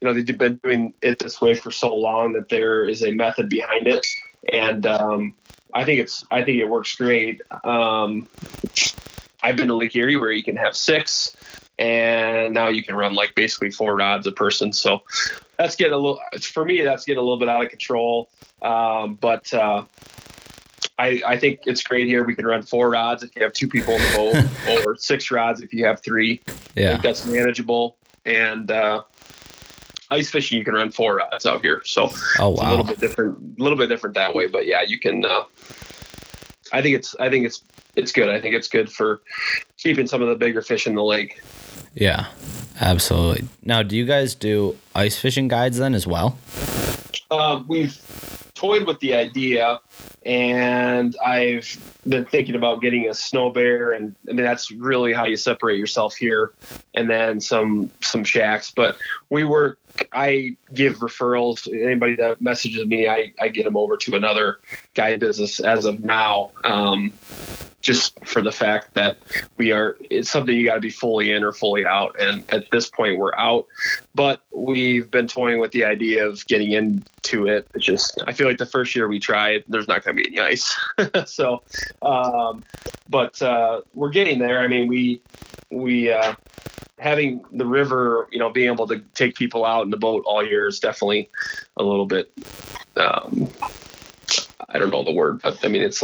[0.00, 3.10] you know, they've been doing it this way for so long that there is a
[3.10, 4.06] method behind it,
[4.52, 5.34] and um,
[5.74, 7.40] I think it's, I think it works great.
[7.64, 8.28] Um,
[9.42, 11.36] I've been to Lake Erie where you can have six,
[11.78, 14.72] and now you can run like basically four rods a person.
[14.72, 15.02] So
[15.58, 18.30] that's getting a little, for me, that's getting a little bit out of control.
[18.62, 19.84] Um, but uh,
[20.98, 22.24] I, I think it's great here.
[22.24, 24.34] We can run four rods if you have two people in the boat,
[24.66, 26.42] or six rods if you have three.
[26.76, 26.90] I Yeah.
[26.92, 27.96] think that's manageable.
[28.24, 29.02] And uh,
[30.10, 31.82] ice fishing, you can run four rods out here.
[31.84, 32.04] So
[32.38, 34.46] Oh it's a little bit different, a little bit different that way.
[34.46, 35.24] But yeah, you can.
[35.24, 35.44] Uh,
[36.72, 37.62] I think it's, I think it's,
[37.94, 38.28] it's good.
[38.28, 39.22] I think it's good for
[39.78, 41.40] keeping some of the bigger fish in the lake.
[41.96, 42.26] Yeah.
[42.80, 43.48] Absolutely.
[43.62, 46.38] Now, do you guys do ice fishing guides then as well?
[47.30, 47.98] Uh, we've
[48.54, 49.80] toyed with the idea,
[50.24, 55.24] and I've been thinking about getting a snow bear, and I mean that's really how
[55.24, 56.52] you separate yourself here,
[56.94, 58.70] and then some some shacks.
[58.70, 58.98] But
[59.30, 59.78] we work.
[60.12, 61.66] I give referrals.
[61.72, 64.60] Anybody that messages me, I, I get them over to another
[64.94, 66.50] guide business as of now.
[66.64, 67.12] Um,
[67.86, 69.16] just for the fact that
[69.56, 72.16] we are, it's something you got to be fully in or fully out.
[72.20, 73.66] And at this point, we're out
[74.16, 77.68] but we've been toying with the idea of getting into it.
[77.74, 80.38] It's just I feel like the first year we tried, there's not going to be
[80.38, 80.74] any ice.
[81.26, 81.62] so,
[82.00, 82.64] um,
[83.10, 84.60] but uh, we're getting there.
[84.60, 85.20] I mean, we
[85.70, 86.34] we uh,
[86.98, 90.44] having the river, you know, being able to take people out in the boat all
[90.44, 91.28] year is definitely
[91.76, 92.32] a little bit.
[92.96, 93.48] Um,
[94.68, 96.02] I don't know the word, but I mean it's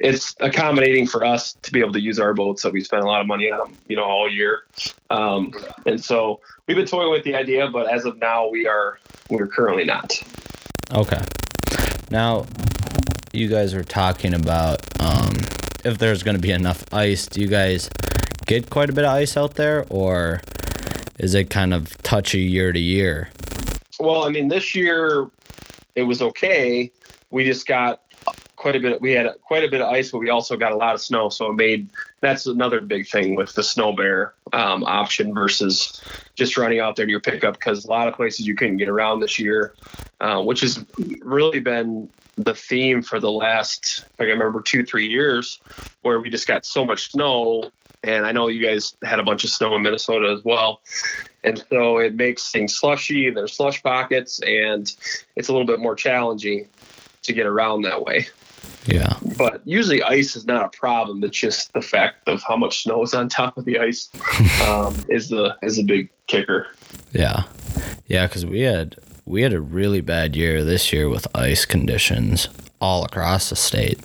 [0.00, 3.06] it's accommodating for us to be able to use our boats that we spend a
[3.06, 4.64] lot of money on, them you know, all year.
[5.10, 5.52] Um,
[5.86, 8.98] and so we've been toying with the idea, but as of now, we are
[9.30, 10.22] we're currently not.
[10.92, 11.20] Okay.
[12.10, 12.46] Now,
[13.32, 15.36] you guys were talking about um,
[15.84, 17.26] if there's going to be enough ice.
[17.26, 17.90] Do you guys
[18.46, 20.40] get quite a bit of ice out there, or
[21.18, 23.28] is it kind of touchy year to year?
[24.00, 25.28] Well, I mean, this year
[25.94, 26.90] it was okay.
[27.30, 28.00] We just got
[28.56, 29.00] quite a bit.
[29.00, 31.28] We had quite a bit of ice, but we also got a lot of snow.
[31.28, 31.88] So it made
[32.20, 36.02] that's another big thing with the snow bear um, option versus
[36.34, 38.88] just running out there to your pickup because a lot of places you couldn't get
[38.88, 39.74] around this year,
[40.20, 40.84] uh, which has
[41.22, 45.60] really been the theme for the last, I remember two, three years,
[46.02, 47.70] where we just got so much snow
[48.04, 50.82] and I know you guys had a bunch of snow in Minnesota as well.
[51.42, 53.30] And so it makes things slushy.
[53.30, 54.90] There's slush pockets, and
[55.34, 56.68] it's a little bit more challenging
[57.28, 58.26] to get around that way.
[58.86, 59.18] Yeah.
[59.36, 61.22] But usually ice is not a problem.
[61.22, 64.08] It's just the fact of how much snow is on top of the ice
[64.66, 66.66] um, is the is a big kicker.
[67.12, 67.44] Yeah.
[68.06, 72.48] Yeah, because we had we had a really bad year this year with ice conditions
[72.80, 74.00] all across the state.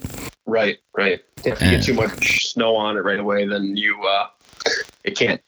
[0.46, 1.22] Right, right.
[1.46, 4.28] If you get too much snow on it right away, then you uh,
[5.06, 5.42] it can't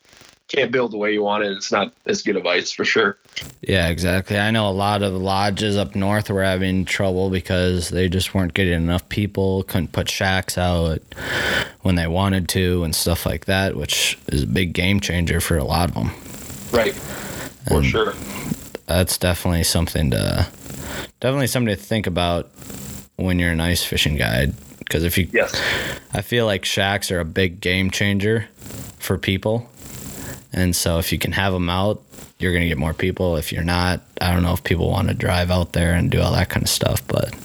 [0.48, 1.52] can't build the way you want it.
[1.52, 3.18] It's not as good of ice for sure.
[3.62, 4.38] Yeah, exactly.
[4.38, 8.34] I know a lot of the lodges up north were having trouble because they just
[8.34, 11.02] weren't getting enough people, couldn't put shacks out
[11.82, 15.58] when they wanted to, and stuff like that, which is a big game changer for
[15.58, 16.12] a lot of them.
[16.72, 18.14] Right, for and sure.
[18.86, 20.48] That's definitely something to
[21.20, 22.52] definitely something to think about
[23.16, 24.54] when you're an ice fishing guide.
[24.78, 25.60] Because if you, yes,
[26.14, 28.48] I feel like shacks are a big game changer
[29.00, 29.70] for people
[30.56, 32.02] and so if you can have them out,
[32.40, 33.36] you're going to get more people.
[33.36, 36.22] If you're not, I don't know if people want to drive out there and do
[36.22, 37.36] all that kind of stuff, but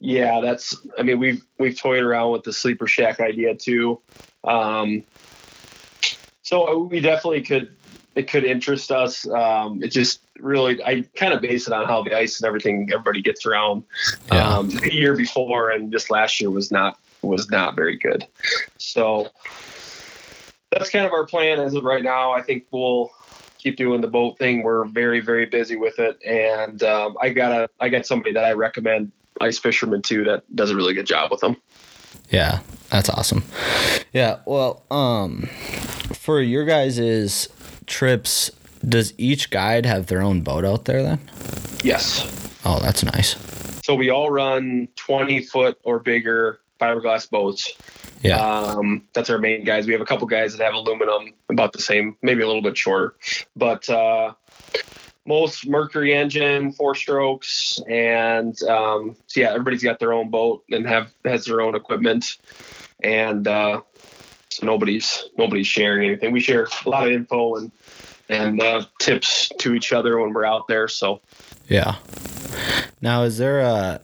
[0.00, 4.00] yeah, that's I mean, we've we've toyed around with the sleeper shack idea too.
[4.44, 5.02] Um,
[6.42, 7.74] so we definitely could
[8.14, 9.26] it could interest us.
[9.28, 12.88] Um, it just really, I kind of base it on how the ice and everything
[12.92, 13.84] everybody gets around.
[14.30, 14.58] Yeah.
[14.58, 18.26] Um, the year before and this last year was not was not very good.
[18.78, 19.30] So
[20.72, 22.32] that's kind of our plan as of right now.
[22.32, 23.10] I think we'll
[23.58, 24.62] keep doing the boat thing.
[24.62, 28.44] We're very, very busy with it, and um, I got a I got somebody that
[28.44, 31.56] I recommend ice fisherman too that does a really good job with them.
[32.30, 32.60] Yeah,
[32.90, 33.44] that's awesome.
[34.12, 35.48] Yeah, well, um,
[36.14, 37.48] for your guys'
[37.86, 38.50] trips,
[38.86, 41.20] does each guide have their own boat out there then?
[41.82, 42.50] Yes.
[42.64, 43.36] Oh, that's nice.
[43.84, 47.72] So we all run 20 foot or bigger fiberglass boats.
[48.22, 48.38] Yeah.
[48.38, 49.86] Um, that's our main guys.
[49.86, 52.76] We have a couple guys that have aluminum, about the same, maybe a little bit
[52.76, 53.14] shorter.
[53.56, 54.34] But uh,
[55.26, 60.86] most Mercury engine, four strokes, and um, so yeah, everybody's got their own boat and
[60.86, 62.38] have has their own equipment,
[63.02, 63.80] and uh,
[64.50, 66.32] so nobody's nobody's sharing anything.
[66.32, 67.72] We share a lot of info and
[68.28, 70.88] and uh, tips to each other when we're out there.
[70.88, 71.20] So
[71.72, 71.96] yeah.
[73.00, 74.00] Now, is there a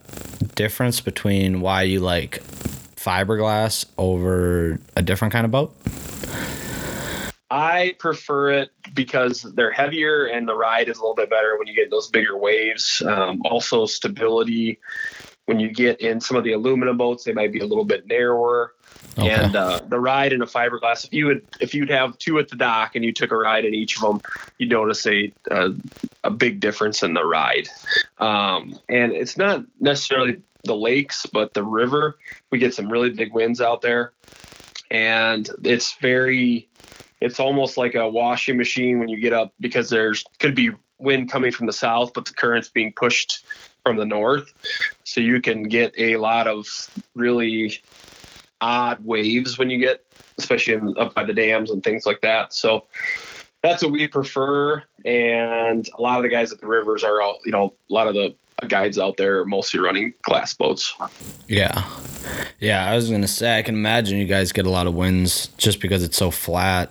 [0.55, 2.43] difference between why you like
[2.97, 5.77] fiberglass over a different kind of boat?
[7.51, 11.67] I prefer it because they're heavier and the ride is a little bit better when
[11.67, 13.03] you get those bigger waves.
[13.03, 14.79] Um, also, stability.
[15.47, 18.07] When you get in some of the aluminum boats, they might be a little bit
[18.07, 18.75] narrower.
[19.19, 19.31] Okay.
[19.31, 22.49] And uh, the ride in a fiberglass, if you would if you'd have two at
[22.49, 24.21] the dock and you took a ride in each of them,
[24.59, 25.71] you'd notice a a,
[26.23, 27.69] a big difference in the ride.
[28.19, 32.19] Um, and it's not necessarily the lakes, but the river,
[32.51, 34.13] we get some really big winds out there.
[34.91, 36.69] And it's very,
[37.21, 41.31] it's almost like a washing machine when you get up because there's could be wind
[41.31, 43.45] coming from the south, but the current's being pushed
[43.83, 44.53] from the north.
[45.05, 46.67] So you can get a lot of
[47.15, 47.81] really
[48.61, 50.05] odd waves when you get,
[50.39, 52.53] especially in, up by the dams and things like that.
[52.53, 52.85] So
[53.63, 54.83] that's what we prefer.
[55.05, 58.09] And a lot of the guys at the rivers are all, you know, a lot
[58.09, 58.35] of the
[58.67, 60.95] guides out there are mostly running glass boats.
[61.47, 61.89] Yeah.
[62.59, 64.95] Yeah, I was going to say, I can imagine you guys get a lot of
[64.95, 66.91] winds just because it's so flat.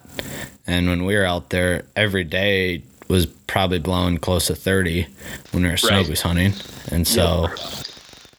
[0.65, 5.07] And when we were out there, every day was probably blowing close to 30
[5.51, 6.53] when we were snow goose hunting.
[6.91, 7.47] And so.
[7.49, 7.83] Yeah.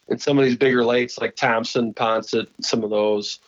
[0.09, 3.39] And some of these bigger lakes like Thompson, Poinsett, some of those,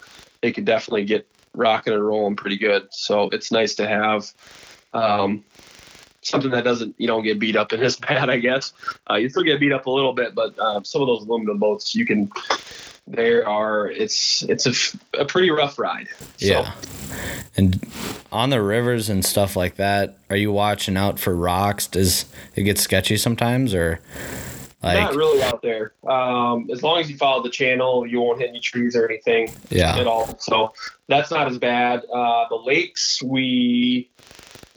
[0.41, 2.87] they could definitely get rocking and rolling pretty good.
[2.91, 4.31] So it's nice to have.
[4.93, 5.43] Um,
[6.21, 8.73] something that doesn't you don't get beat up in this bad, I guess.
[9.09, 11.57] Uh, you still get beat up a little bit, but uh, some of those aluminum
[11.57, 12.31] boats you can.
[13.07, 16.07] There are it's it's a, a pretty rough ride.
[16.37, 16.45] So.
[16.45, 16.73] Yeah,
[17.57, 17.85] and
[18.31, 21.87] on the rivers and stuff like that, are you watching out for rocks?
[21.87, 23.99] Does it get sketchy sometimes, or?
[24.83, 25.93] Like, Not really out there.
[26.07, 29.53] Um, as long as you follow the channel, you won't hit any trees or anything
[29.69, 29.95] yeah.
[29.95, 30.37] at all.
[30.39, 30.73] So
[31.07, 32.03] that's not as bad.
[32.11, 34.09] Uh, the lakes, we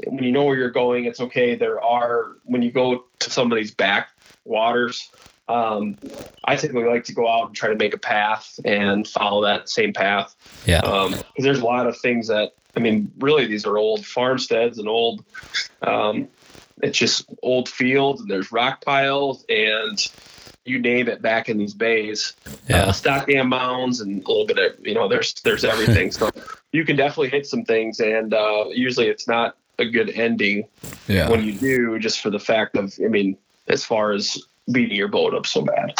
[0.07, 1.55] when you know where you're going, it's okay.
[1.55, 4.11] There are when you go to some of these back
[4.44, 5.11] waters.
[5.48, 5.96] Um,
[6.44, 9.68] I typically like to go out and try to make a path and follow that
[9.68, 10.34] same path.
[10.66, 10.80] Yeah.
[10.80, 14.78] Because um, there's a lot of things that I mean, really, these are old farmsteads
[14.78, 15.24] and old.
[15.82, 16.28] Um,
[16.85, 20.11] it's just old fields and there's rock piles and
[20.64, 22.35] you name it back in these bays.
[22.68, 22.85] Yeah.
[22.85, 26.11] Uh, stock dam mounds and a little bit of you know there's there's everything.
[26.11, 26.30] so
[26.72, 30.68] you can definitely hit some things and uh, usually it's not a good ending
[31.09, 31.28] yeah.
[31.28, 33.37] when you do, just for the fact of, I mean,
[33.68, 35.94] as far as beating your boat up so bad.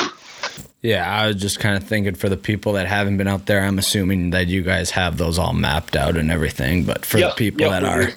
[0.82, 3.62] Yeah, I was just kind of thinking for the people that haven't been out there,
[3.62, 6.84] I'm assuming that you guys have those all mapped out and everything.
[6.84, 8.12] But for Yep, the people yep, that are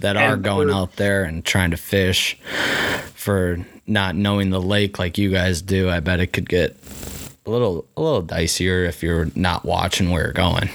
[0.00, 2.38] that are going out there and trying to fish
[3.14, 6.76] for not knowing the lake like you guys do, I bet it could get
[7.48, 10.68] a little a little dicier if you're not watching where you're going.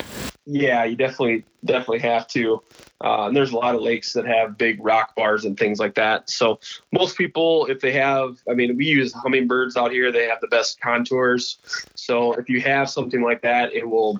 [0.46, 2.62] Yeah, you definitely definitely have to.
[3.02, 5.96] Uh, and there's a lot of lakes that have big rock bars and things like
[5.96, 6.30] that.
[6.30, 6.60] So
[6.92, 10.12] most people, if they have, I mean, we use Humminbirds out here.
[10.12, 11.58] They have the best contours.
[11.96, 14.20] So if you have something like that, it will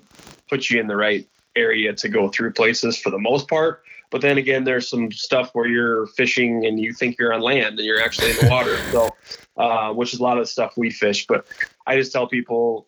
[0.50, 3.84] put you in the right area to go through places for the most part.
[4.14, 7.80] But then again, there's some stuff where you're fishing and you think you're on land
[7.80, 8.80] and you're actually in the water.
[8.92, 9.16] So,
[9.58, 11.26] uh, which is a lot of the stuff we fish.
[11.26, 11.48] But
[11.88, 12.88] I just tell people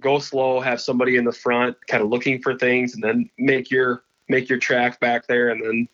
[0.00, 3.70] go slow, have somebody in the front kind of looking for things, and then make
[3.70, 5.88] your make your track back there, and then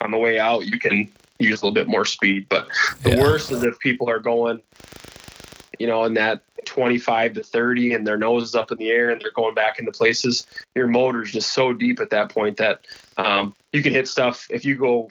[0.00, 2.46] on the way out you can use a little bit more speed.
[2.48, 2.68] But
[3.02, 3.18] the Yeah.
[3.18, 4.62] worst is if people are going,
[5.80, 9.10] you know, in that 25 to 30, and their nose is up in the air,
[9.10, 10.46] and they're going back into places.
[10.74, 12.86] Your motor's just so deep at that point that
[13.16, 14.46] um, you can hit stuff.
[14.50, 15.10] If you go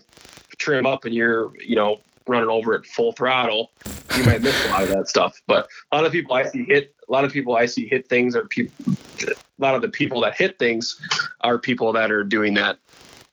[0.58, 3.72] trim up and you're, you know, running over at full throttle,
[4.14, 5.41] you might miss a lot of that stuff.
[5.48, 8.08] But a lot of people I see hit, a lot of people I see hit
[8.10, 11.00] things are people, a lot of the people that hit things
[11.41, 12.80] are people that are doing that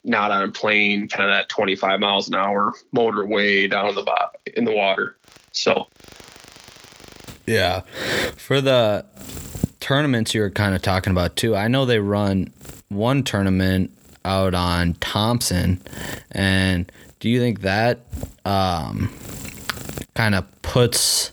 [0.04, 4.30] not on a plane, kind of that 25 miles an hour motorway down in the
[4.54, 5.16] in the water.
[5.52, 5.86] So
[7.46, 7.80] Yeah.
[8.36, 9.04] For the
[9.80, 12.52] tournaments you were kind of talking about too, I know they run
[12.88, 13.90] one tournament
[14.24, 15.80] out on Thompson.
[16.30, 16.90] And
[17.20, 18.00] do you think that
[18.44, 19.12] um,
[20.14, 21.30] kind of puts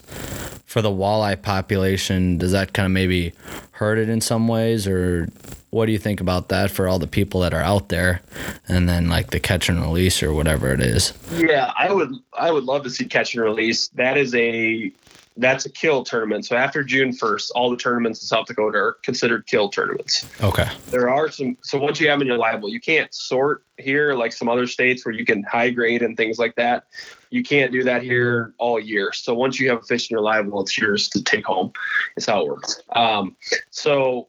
[0.66, 3.34] for the walleye population, does that kind of maybe
[3.72, 4.88] hurt it in some ways?
[4.88, 5.28] Or
[5.70, 8.22] what do you think about that for all the people that are out there
[8.68, 11.14] and then like the catch and release or whatever it is?
[11.38, 13.88] yeah, I would I would love to see catch and release.
[13.90, 14.92] That is a
[15.38, 16.46] that's a kill tournament.
[16.46, 20.26] So after June 1st, all the tournaments in South Dakota are considered kill tournaments.
[20.42, 20.68] Okay.
[20.92, 24.14] there are some so once you have them in your liable you can't sort here
[24.14, 26.86] like some other states where you can high grade and things like that
[27.30, 30.22] you can't do that here all year so once you have a fish in your
[30.22, 31.72] liable it's yours to take home
[32.18, 33.36] is how it works um,
[33.70, 34.28] so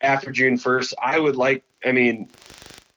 [0.00, 2.28] after june 1st i would like i mean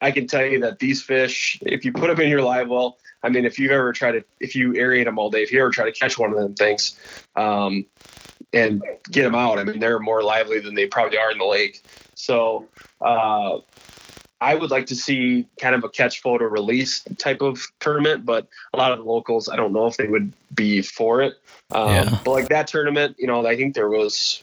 [0.01, 2.97] i can tell you that these fish if you put them in your live well
[3.23, 5.61] i mean if you ever try to if you aerate them all day if you
[5.61, 6.99] ever try to catch one of them things
[7.35, 7.85] um,
[8.53, 9.59] and get them out.
[9.59, 11.83] I mean, they're more lively than they probably are in the lake.
[12.15, 12.67] So
[13.01, 13.59] uh,
[14.41, 18.47] I would like to see kind of a catch photo release type of tournament, but
[18.73, 21.35] a lot of the locals, I don't know if they would be for it.
[21.71, 22.19] Um, Yeah.
[22.23, 24.41] But like that tournament, you know, I think there was.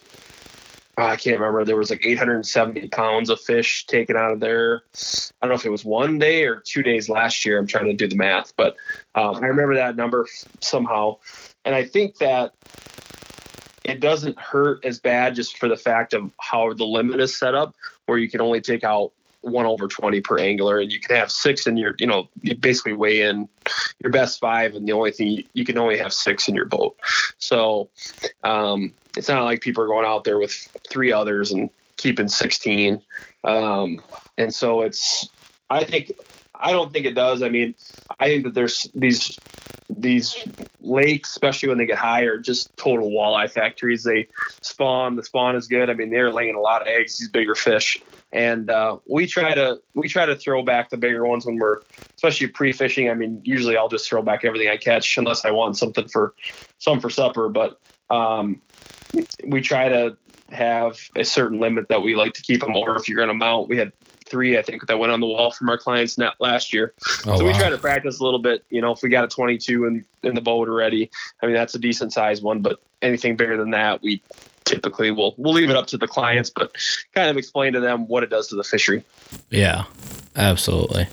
[0.98, 1.64] Oh, I can't remember.
[1.64, 4.82] There was like 870 pounds of fish taken out of there.
[4.94, 7.58] I don't know if it was one day or two days last year.
[7.58, 8.76] I'm trying to do the math, but
[9.14, 10.26] um, I remember that number
[10.60, 11.18] somehow.
[11.64, 12.54] And I think that
[13.84, 17.54] it doesn't hurt as bad just for the fact of how the limit is set
[17.54, 17.74] up,
[18.06, 19.12] where you can only take out
[19.46, 22.54] one over 20 per angler and you can have six in your, you know, you
[22.56, 23.48] basically weigh in
[24.02, 24.74] your best five.
[24.74, 26.96] And the only thing you, you can only have six in your boat.
[27.38, 27.90] So
[28.42, 30.52] um, it's not like people are going out there with
[30.88, 33.00] three others and keeping 16.
[33.44, 34.02] Um,
[34.36, 35.28] and so it's,
[35.70, 36.12] I think,
[36.54, 37.42] I don't think it does.
[37.42, 37.74] I mean,
[38.18, 39.38] I think that there's these
[39.88, 40.36] these
[40.80, 44.04] lakes, especially when they get high, are just total walleye factories.
[44.04, 44.28] They
[44.62, 45.16] spawn.
[45.16, 45.90] The spawn is good.
[45.90, 47.18] I mean, they're laying a lot of eggs.
[47.18, 51.26] These bigger fish, and uh, we try to we try to throw back the bigger
[51.26, 51.82] ones when we're
[52.16, 53.10] especially pre-fishing.
[53.10, 56.34] I mean, usually I'll just throw back everything I catch unless I want something for
[56.78, 57.48] some for supper.
[57.48, 57.78] But
[58.10, 58.62] um,
[59.46, 60.16] we try to
[60.50, 62.74] have a certain limit that we like to keep them.
[62.74, 63.92] Or if you're going to mount, we had
[64.26, 66.92] three, I think, that went on the wall from our clients net last year.
[67.26, 68.64] Oh, so we try to practice a little bit.
[68.70, 71.10] You know, if we got a 22 in, in the boat already,
[71.42, 74.22] I mean, that's a decent sized one, but anything bigger than that, we
[74.64, 76.76] typically will, we'll leave it up to the clients, but
[77.14, 79.04] kind of explain to them what it does to the fishery.
[79.50, 79.84] Yeah,
[80.34, 81.06] absolutely.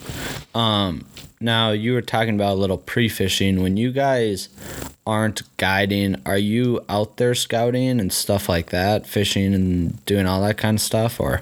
[0.56, 1.06] Um,
[1.40, 3.62] now you were talking about a little pre-fishing.
[3.62, 4.50] When you guys
[5.06, 10.42] aren't guiding, are you out there scouting and stuff like that, fishing and doing all
[10.42, 11.42] that kind of stuff, or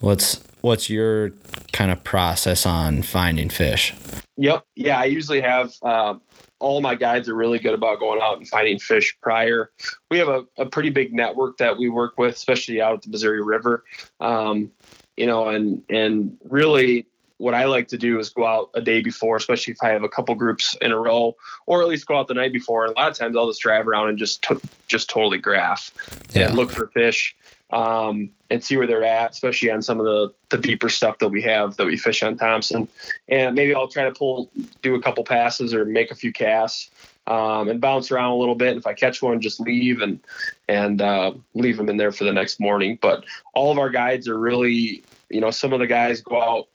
[0.00, 1.32] what's what's your
[1.72, 3.92] kind of process on finding fish?
[4.38, 4.64] Yep.
[4.74, 4.98] Yeah.
[4.98, 6.14] I usually have, uh,
[6.58, 9.70] all my guides are really good about going out and finding fish prior.
[10.10, 13.10] We have a, a pretty big network that we work with, especially out at the
[13.10, 13.84] Missouri River.
[14.20, 14.70] Um,
[15.16, 17.06] you know, and and really
[17.38, 20.04] what I like to do is go out a day before, especially if I have
[20.04, 21.36] a couple groups in a row,
[21.66, 22.84] or at least go out the night before.
[22.86, 24.54] And a lot of times I'll just drive around and just t-
[24.86, 25.90] just totally graph
[26.32, 26.46] Yeah.
[26.46, 27.34] and look for fish
[27.72, 31.30] um, and see where they're at, especially on some of the, the deeper stuff that
[31.30, 32.88] we have that we fish on Thompson.
[33.28, 34.52] And maybe I'll try to pull,
[34.82, 36.90] do a couple passes or make a few casts.
[37.26, 38.76] um, and bounce around a little bit.
[38.76, 40.20] If I catch one, just leave and
[40.68, 42.98] and uh, leave them in there for the next morning.
[43.00, 46.68] But all of our guides are really, you know, some of the guys go out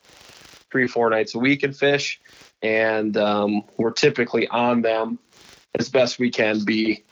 [0.71, 2.19] three, four nights a week and fish,
[2.61, 5.19] and um, we're typically on them
[5.77, 7.05] as best we can be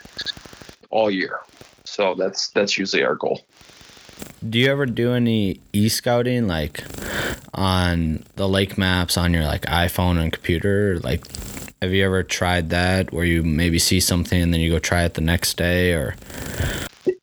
[0.89, 1.39] all year.
[1.85, 3.41] So that's that's usually our goal.
[4.47, 6.83] Do you ever do any e scouting like
[7.53, 10.99] on the lake maps on your like iPhone and computer?
[10.99, 11.25] Like,
[11.81, 15.03] have you ever tried that where you maybe see something and then you go try
[15.03, 16.15] it the next day or?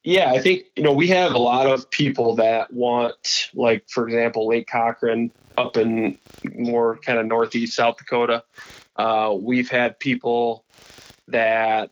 [0.04, 4.06] Yeah, I think you know we have a lot of people that want, like for
[4.06, 6.18] example, Lake Cochrane up in
[6.54, 8.42] more kind of northeast South Dakota.
[8.96, 10.64] Uh, we've had people
[11.28, 11.90] that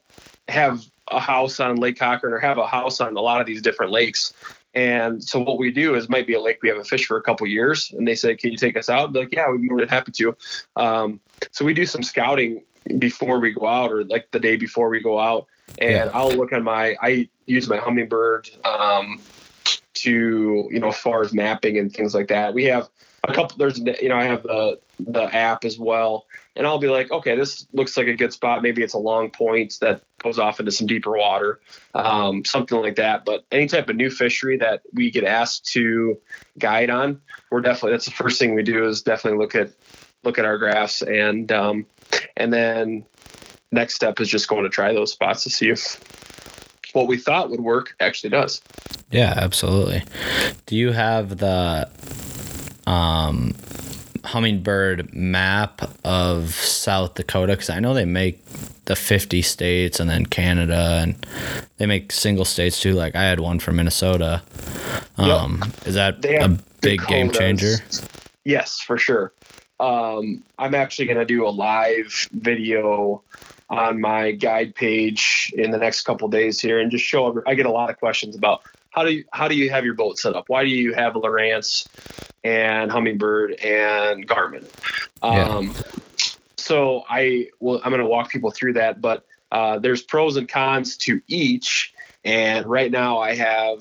[0.48, 3.62] have a house on Lake Cochrane or have a house on a lot of these
[3.62, 4.32] different lakes.
[4.74, 7.22] And so what we do is might be a lake we haven't fished for a
[7.22, 9.80] couple years, and they say, "Can you take us out?" like, yeah, we'd be more
[9.80, 10.36] than happy to.
[10.76, 12.62] Um, so we do some scouting
[12.98, 15.46] before we go out, or like the day before we go out,
[15.78, 16.10] and yeah.
[16.14, 16.96] I'll look on my.
[17.02, 19.20] I use my Humminbird um,
[19.94, 22.54] to you know as far as mapping and things like that.
[22.54, 22.88] We have
[23.24, 23.56] a couple.
[23.58, 27.36] There's you know I have the the app as well, and I'll be like, okay,
[27.36, 28.62] this looks like a good spot.
[28.62, 31.60] Maybe it's a long point that goes off into some deeper water,
[31.94, 33.24] um, something like that.
[33.24, 36.18] But any type of new fishery that we get asked to
[36.58, 39.70] guide on, we're definitely that's the first thing we do is definitely look at
[40.24, 41.86] look at our graphs and um,
[42.36, 43.04] and then
[43.72, 46.00] next step is just going to try those spots to see if
[46.92, 48.60] what we thought would work actually does.
[49.10, 50.02] Yeah, absolutely.
[50.66, 51.88] Do you have the
[52.90, 53.52] um,
[54.22, 58.44] Humminbird map of South Dakota because I know they make
[58.84, 61.26] the 50 states and then Canada and
[61.76, 62.92] they make single states too.
[62.94, 64.42] Like I had one for Minnesota.
[65.16, 65.86] Um, yep.
[65.86, 66.48] Is that a
[66.80, 67.06] big Dakotas.
[67.06, 67.76] game changer?
[68.44, 69.32] Yes, for sure.
[69.78, 73.22] Um, I'm actually going to do a live video
[73.70, 77.42] on my guide page in the next couple days here and just show.
[77.46, 79.94] I get a lot of questions about how do you how do you have your
[79.94, 80.48] boat set up?
[80.48, 81.86] Why do you have Lowrance
[82.44, 84.64] and Humminbird and Garmin?
[85.22, 85.82] Um, yeah.
[86.56, 90.48] So I well, I'm going to walk people through that, but uh, there's pros and
[90.48, 91.92] cons to each.
[92.24, 93.80] And right now I have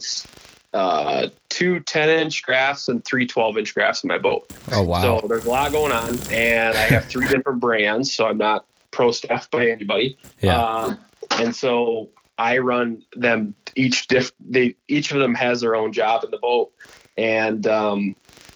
[0.73, 4.51] uh, two 10 inch graphs and three 12 inch graphs in my boat.
[4.71, 5.01] Oh, wow.
[5.01, 6.17] So there's a lot going on.
[6.31, 8.13] And I have three different brands.
[8.13, 10.17] So I'm not pro staff by anybody.
[10.41, 10.61] Yeah.
[10.61, 10.99] Um,
[11.31, 16.23] and so I run them each diff they each of them has their own job
[16.23, 16.71] in the boat
[17.17, 18.15] and um,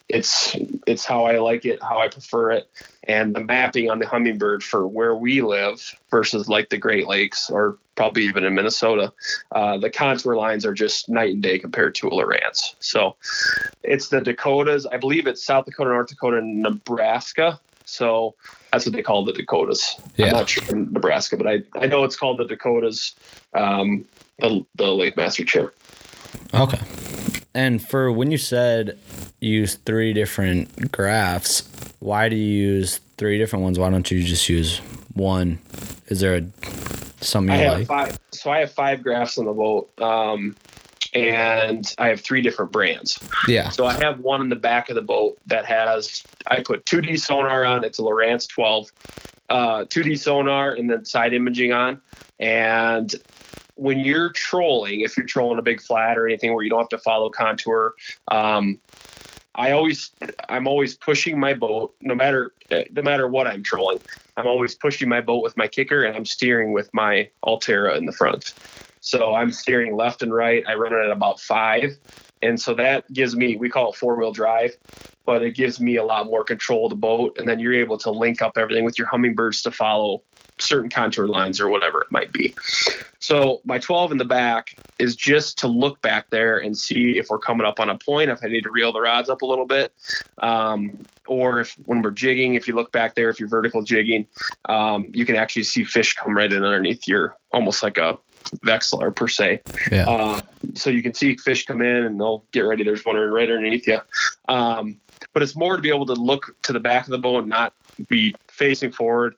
[0.10, 0.56] it's
[0.86, 2.70] it's how I like it, how I prefer it,
[3.04, 7.50] and the mapping on the Humminbird for where we live versus like the Great Lakes
[7.50, 9.14] or probably even in Minnesota,
[9.52, 12.76] uh, the contour lines are just night and day compared to a Lowrance.
[12.80, 13.16] So
[13.84, 14.86] it's the Dakotas.
[14.86, 17.60] I believe it's South Dakota, North Dakota, and Nebraska.
[17.86, 18.36] So
[18.72, 20.00] that's what they call the Dakotas.
[20.16, 20.28] Yeah.
[20.28, 23.16] I'm not sure in Nebraska, but I, I know it's called the Dakotas.
[23.54, 24.06] Um,
[24.40, 25.78] the, the LakeMaster chip.
[26.54, 26.80] Okay.
[27.54, 28.98] And for when you said
[29.40, 31.70] use three different graphs,
[32.00, 33.78] why do you use three different ones?
[33.78, 34.80] Why don't you just use
[35.14, 35.60] one?
[36.08, 36.46] Is there a
[37.22, 37.88] something you I like?
[37.88, 39.90] Five, so I have five graphs on the boat.
[40.02, 40.56] Um,
[41.14, 43.20] and I have three different brands.
[43.48, 43.70] Yeah.
[43.70, 47.20] So I have one in the back of the boat that has I put 2D
[47.20, 47.84] sonar on.
[47.84, 48.92] It's a Lowrance 12,
[49.50, 52.02] uh, 2D sonar, and then side imaging on.
[52.40, 53.14] And
[53.76, 56.90] when you're trolling, if you're trolling a big flat or anything where you don't have
[56.90, 57.94] to follow contour,
[58.30, 58.80] um,
[59.56, 60.12] I always,
[60.50, 64.00] I'm always pushing my boat, no matter, no matter what I'm trolling.
[64.36, 68.06] I'm always pushing my boat with my kicker, and I'm steering with my Ulterra in
[68.06, 68.54] the front.
[69.04, 70.64] So I'm steering left and right.
[70.66, 71.98] I run it at about five,
[72.42, 74.78] and so that gives me, we call it four wheel drive,
[75.26, 77.38] but it gives me a lot more control of the boat.
[77.38, 80.24] And then you're able to link up everything with your Humminbirds to follow
[80.58, 82.56] certain contour lines or whatever it might be.
[83.20, 87.28] So my 12 in the back is just to look back there and see if
[87.30, 89.46] we're coming up on a point, if I need to reel the rods up a
[89.46, 89.94] little bit,
[90.42, 94.28] um, or if when we're jigging, if you look back there, if you're vertical jigging,
[94.70, 98.18] um, you can actually see fish come right in underneath your, almost like a
[98.66, 99.62] Vexilar per se.
[99.92, 100.10] Yeah.
[100.10, 100.42] Uh,
[100.76, 102.84] so you can see fish come in and they'll get ready.
[102.84, 104.00] There's one right underneath you.
[104.48, 105.00] Um,
[105.34, 107.50] but it's more to be able to look to the back of the boat and
[107.50, 107.74] not
[108.08, 109.36] be facing forward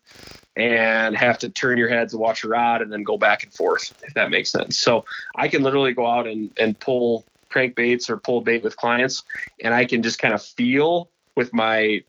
[0.55, 3.53] and have to turn your heads and watch your rod and then go back and
[3.53, 4.77] forth, if that makes sense.
[4.77, 9.23] So I can literally go out and, and pull crankbaits or pull bait with clients
[9.61, 12.03] and I can just kind of feel with my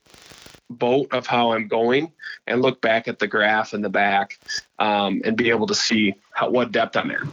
[0.71, 2.13] boat of how I'm going
[2.47, 4.39] and look back at the graph in the back
[4.79, 7.33] um, and be able to see how, what depth I'm in.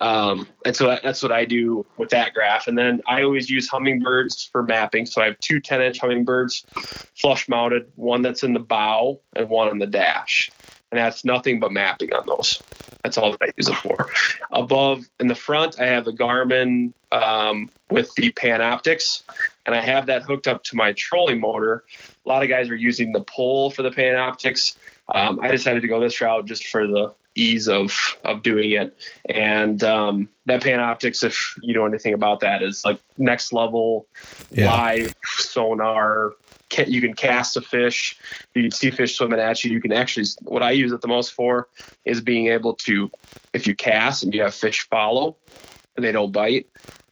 [0.00, 2.66] Um, and so that, that's what I do with that graph.
[2.68, 5.06] And then I always use Humminbirds for mapping.
[5.06, 6.64] So I have two 10 inch Humminbirds
[7.16, 10.52] flush mounted, one that's in the bow and one in the dash.
[10.90, 12.62] And that's nothing but mapping on those.
[13.02, 14.10] That's all that I use it for.
[14.50, 19.22] Above in the front, I have the Garmin um, with the Panoptix,
[19.66, 21.84] and I have that hooked up to my trolling motor.
[22.24, 24.76] A lot of guys are using the pole for the Panoptix.
[25.14, 28.96] Um, I decided to go this route just for the ease of of doing it.
[29.28, 34.06] And um, that Panoptix, if you know anything about that, is like next level
[34.50, 34.70] yeah.
[34.72, 36.32] live sonar.
[36.86, 38.18] You can cast a fish.
[38.54, 39.70] You see fish swimming at you.
[39.70, 41.68] You can actually, what I use it the most for
[42.04, 43.10] is being able to,
[43.52, 45.36] if you cast and you have fish follow
[45.96, 46.66] and they don't bite,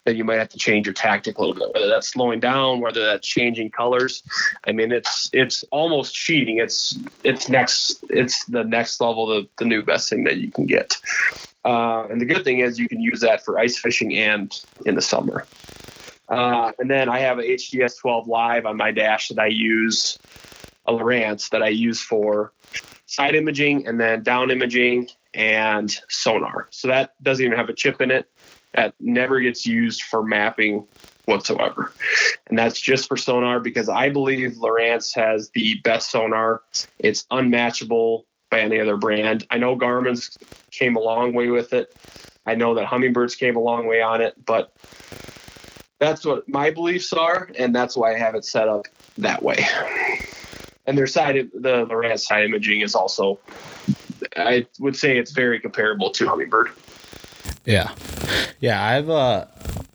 [0.05, 2.81] then you might have to change your tactic a little bit, whether that's slowing down,
[2.81, 4.23] whether that's changing colors.
[4.67, 6.59] I mean, it's it's almost cheating.
[6.59, 10.67] It's it's next it's the next level, the the new best thing that you can
[10.67, 10.97] get.
[11.65, 14.95] Uh, and the good thing is you can use that for ice fishing and in
[14.95, 15.45] the summer.
[16.29, 20.18] Uh, and then I have a HDS 12 Live on my dash that I use,
[20.87, 22.53] a Lowrance that I use for
[23.07, 26.66] side imaging and then down imaging and sonar.
[26.70, 28.29] So that doesn't even have a chip in it
[28.74, 30.87] that never gets used for mapping
[31.24, 31.93] whatsoever.
[32.47, 36.62] And that's just for sonar because I believe Lowrance has the best sonar.
[36.99, 39.47] It's unmatchable by any other brand.
[39.51, 40.37] I know Garmin's
[40.70, 41.95] came a long way with it.
[42.45, 44.72] I know that Humminbirds came a long way on it, but
[45.99, 48.87] that's what my beliefs are, and that's why I have it set up
[49.19, 49.65] that way.
[50.87, 53.41] And their side, the Lowrance side imaging is also,
[54.37, 56.71] I would say it's very comparable to Humminbird.
[57.65, 57.93] Yeah,
[58.61, 58.85] yeah.
[58.85, 59.47] I've uh,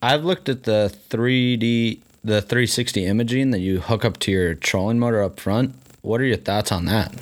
[0.02, 5.00] I've looked at the 3D, the 360 imaging that you hook up to your trolling
[5.00, 5.76] motor up front.
[6.02, 7.14] What are your thoughts on that?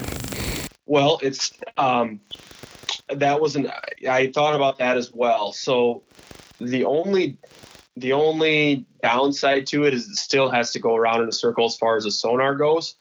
[0.88, 2.20] Well, it's um,
[3.10, 3.72] that was an
[4.10, 5.54] I thought about that as well.
[5.54, 6.02] So
[6.60, 7.38] the only
[8.00, 11.66] the only downside to it is it still has to go around in a circle
[11.66, 12.96] as far as the sonar goes.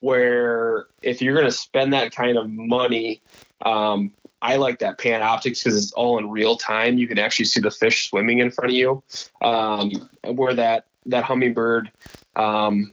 [0.00, 3.22] Where if you're going to spend that kind of money,
[3.64, 6.96] um, I like that Panoptix because it's all in real time.
[6.96, 9.02] You can actually see the fish swimming in front of you.
[9.42, 11.88] Um, where that that Humminbird,
[12.36, 12.92] um,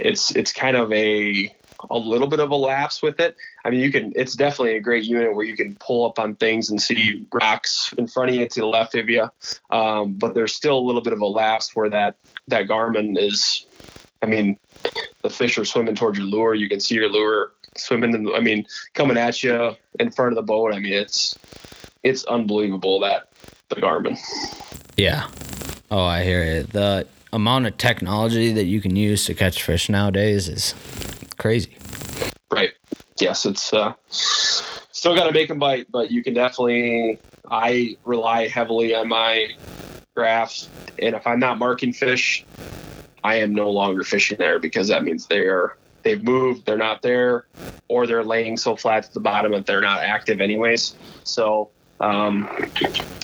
[0.00, 1.54] it's it's kind of a
[1.90, 3.36] a little bit of a lapse with it.
[3.64, 4.12] I mean, you can.
[4.16, 7.92] It's definitely a great unit where you can pull up on things and see rocks
[7.98, 9.28] in front of you to the left of you.
[9.70, 12.16] Um, but there's still a little bit of a lapse where that
[12.48, 13.66] that Garmin is.
[14.22, 14.58] I mean,
[15.22, 16.54] the fish are swimming towards your lure.
[16.54, 20.36] You can see your lure swimming in, I mean, coming at you in front of
[20.36, 20.74] the boat.
[20.74, 21.38] I mean, it's
[22.02, 23.28] it's unbelievable that
[23.68, 24.18] the Garmin.
[24.96, 25.28] Yeah.
[25.90, 26.70] Oh, I hear it.
[26.70, 30.74] The amount of technology that you can use to catch fish nowadays is
[31.38, 31.76] crazy.
[32.50, 32.72] Right.
[33.20, 37.18] Yes, it's uh, still got to make them bite, but you can definitely.
[37.50, 39.48] I rely heavily on my
[40.14, 42.44] graphs, and if I'm not marking fish,
[43.24, 47.02] I am no longer fishing there because that means they are they've moved, they're not
[47.02, 47.46] there,
[47.88, 50.94] or they're laying so flat to the bottom that they're not active anyways.
[51.24, 51.70] So
[52.00, 52.48] um,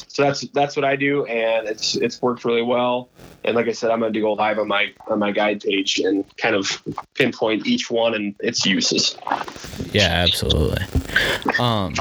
[0.08, 3.08] so that's that's what I do, and it's it's worked really well.
[3.44, 5.60] And like I said, I'm going to do go live on my on my guide
[5.60, 6.82] page and kind of
[7.14, 9.16] pinpoint each one and its uses.
[9.92, 10.82] Yeah, absolutely.
[11.58, 11.94] Um,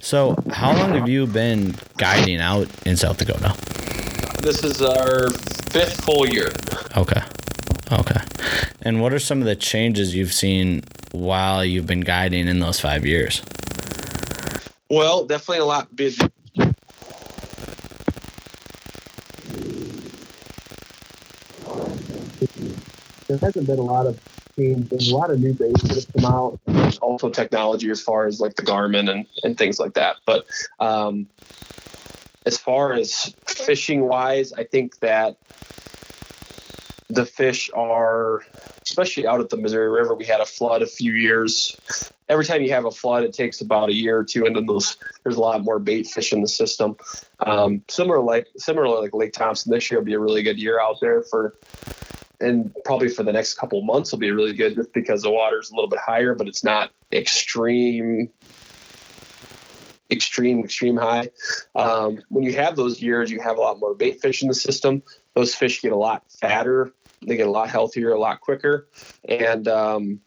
[0.00, 3.56] so how long have you been guiding out in South Dakota?
[4.42, 5.30] This is our
[5.70, 6.52] fifth full year.
[6.96, 7.22] Okay.
[7.92, 8.20] Okay.
[8.82, 12.78] And what are some of the changes you've seen while you've been guiding in those
[12.78, 13.42] five years?
[14.88, 16.22] Well, definitely a lot busy.
[23.26, 24.20] There hasn't been a lot of
[24.56, 24.88] change.
[24.88, 26.60] There's a lot of new baits that have come out.
[26.66, 30.16] There's also technology as far as like the Garmin and, and things like that.
[30.24, 30.46] But
[30.78, 31.26] um,
[32.44, 35.36] as far as fishing wise, I think that
[37.08, 38.42] the fish are,
[38.82, 41.76] especially out at the Missouri River, we had a flood a few years.
[42.28, 44.66] Every time you have a flood, it takes about a year or two, and then
[44.66, 46.96] those, there's a lot more bait fish in the system.
[47.40, 50.80] Um, similar like similar like Lake Thompson, this year will be a really good year
[50.80, 51.56] out there for,
[52.40, 55.70] and probably for the next couple months will be really good just because the water's
[55.70, 58.30] a little bit higher, but it's not extreme
[60.10, 61.30] extreme, extreme high.
[61.74, 64.54] Um, when you have those years, you have a lot more bait fish in the
[64.54, 65.02] system.
[65.36, 66.92] Those fish get a lot fatter.
[67.20, 68.88] They get a lot healthier, a lot quicker,
[69.28, 70.20] and um,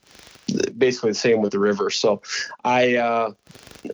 [0.78, 1.90] basically the same with the river.
[1.90, 2.22] So,
[2.64, 3.32] I uh,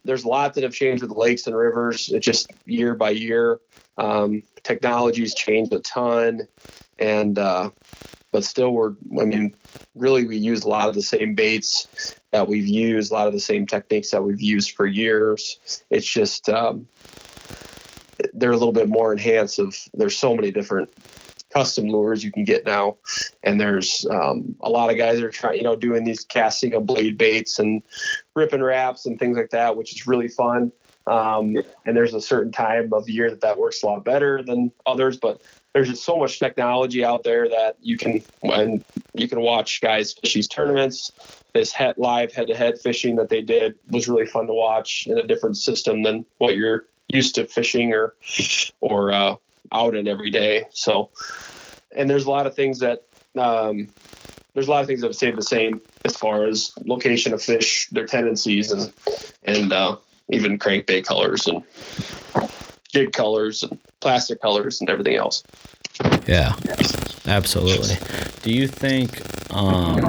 [0.03, 2.09] there's a lot that have changed with lakes and rivers.
[2.09, 3.59] It just year by year,
[3.97, 6.47] um, technology's changed a ton,
[6.99, 7.69] and uh,
[8.35, 8.91] but still we're
[9.21, 9.55] i mean
[9.95, 13.33] really we use a lot of the same baits that we've used a lot of
[13.33, 15.57] the same techniques that we've used for years
[15.89, 16.85] it's just um,
[18.33, 20.89] they're a little bit more enhanced of there's so many different
[21.53, 22.97] custom lures you can get now,
[23.43, 26.85] and there's um, a lot of guys are trying, you know, doing these casting of
[26.85, 27.83] blade baits and
[28.35, 30.71] Rippin' Raps and things like that, which is really fun.
[31.07, 31.55] Um,
[31.85, 34.71] and there's a certain time of the year that that works a lot better than
[34.85, 35.41] others, but
[35.73, 40.13] there's just so much technology out there that you can and you can watch guys
[40.13, 41.11] fish these tournaments.
[41.53, 45.27] This head, live head-to-head fishing that they did was really fun to watch in a
[45.27, 48.15] different system than what you're used to fishing or
[48.81, 49.35] or uh,
[49.71, 50.65] out in every day.
[50.71, 51.09] So,
[51.95, 53.03] and there's a lot of things that
[53.37, 53.89] um,
[54.53, 57.89] there's a lot of things that stay the same as far as location of fish,
[57.89, 58.91] their tendencies, and
[59.43, 59.97] and uh,
[60.29, 61.63] even crankbait colors and
[62.91, 65.43] jig colors and plastic colors and everything else.
[66.27, 66.53] Yeah,
[67.27, 67.95] absolutely.
[68.41, 69.21] Do you think
[69.53, 69.99] um,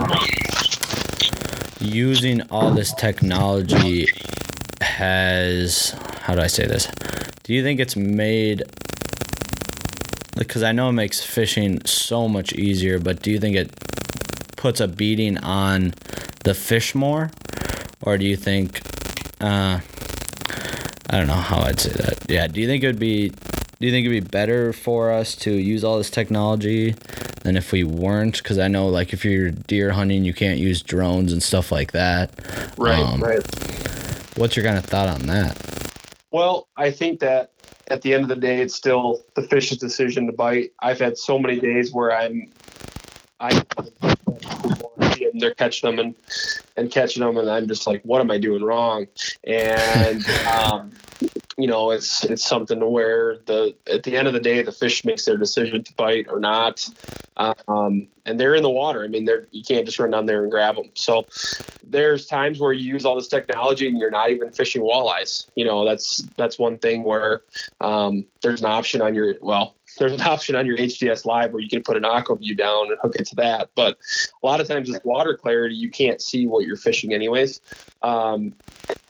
[1.80, 4.06] using all this technology
[4.80, 5.94] has
[6.26, 6.88] how do I say this?
[7.44, 8.64] Do you think it's made
[10.36, 13.70] because I know it makes fishing so much easier, but do you think it
[14.56, 15.94] puts a beating on
[16.42, 17.30] the fish more,
[18.02, 18.80] or do you think
[19.40, 19.78] uh,
[21.10, 22.28] I don't know how I'd say that.
[22.28, 25.36] Yeah, do you think it would be do you think it'd be better for us
[25.36, 26.96] to use all this technology
[27.44, 28.38] than if we weren't?
[28.38, 31.92] Because I know, like, if you're deer hunting, you can't use drones and stuff like
[31.92, 32.32] that.
[32.76, 33.46] Right, um, right.
[34.36, 35.85] What's your kind of thought on that?
[36.36, 37.52] Well, I think that
[37.88, 40.72] at the end of the day, it's still the fish's decision to bite.
[40.80, 42.52] I've had so many days where I'm,
[43.40, 43.62] I,
[45.32, 46.14] they're catching them and
[46.76, 49.06] and catching them, and I'm just like, what am I doing wrong?
[49.44, 50.92] And um,
[51.56, 55.04] you know, it's it's something where the at the end of the day, the fish
[55.04, 56.86] makes their decision to bite or not,
[57.36, 59.02] um, and they're in the water.
[59.04, 60.90] I mean, they're you can't just run down there and grab them.
[60.94, 61.26] So
[61.82, 65.46] there's times where you use all this technology and you're not even fishing walleyes.
[65.54, 67.40] You know, that's that's one thing where
[67.80, 71.62] um, there's an option on your well, there's an option on your HDS Live where
[71.62, 73.70] you can put an Aqua-Vu down and hook it to that.
[73.74, 73.98] But
[74.42, 77.60] a lot of times with water clarity, you can't see what you're fishing anyways.
[78.02, 78.54] Um,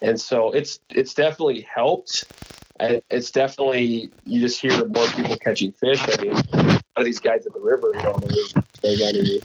[0.02, 2.24] and so it's it's definitely helped.
[2.78, 6.00] It's definitely you just hear more people catching fish.
[6.02, 8.18] I mean, a lot of these guys at the river, you know,
[8.82, 9.42] they.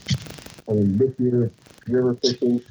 [0.68, 1.50] I mean, this year
[1.88, 2.62] river fishing,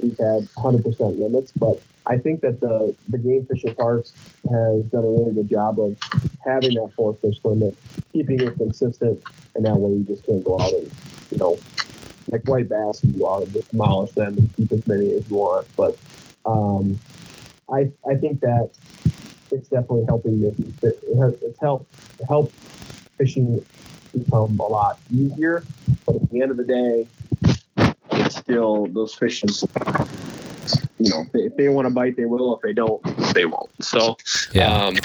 [0.00, 4.12] we've had 100% limits, but I think that the, the Game, Fish and Parks
[4.50, 5.96] has done a really good job of
[6.44, 7.76] having that four fish limit,
[8.12, 9.22] keeping it consistent,
[9.54, 10.90] and that way you just can't go out and,
[11.30, 11.58] you know,
[12.30, 15.28] like white bass, you go out and just demolish them and keep as many as
[15.28, 15.66] you want.
[15.76, 15.96] But
[16.46, 16.98] um,
[17.70, 18.70] I, I think that
[19.50, 20.54] it's definitely helping you.
[20.82, 21.92] It's helped
[22.26, 22.52] help
[23.18, 23.64] fishing
[24.12, 25.64] become a lot easier.
[26.06, 27.06] But at the end of the day,
[28.12, 29.42] it's still those fish
[30.98, 32.56] you know, if they want to bite, they will.
[32.56, 33.02] If they don't,
[33.34, 33.70] they won't.
[33.82, 34.16] So,
[34.52, 34.72] yeah.
[34.72, 34.96] um,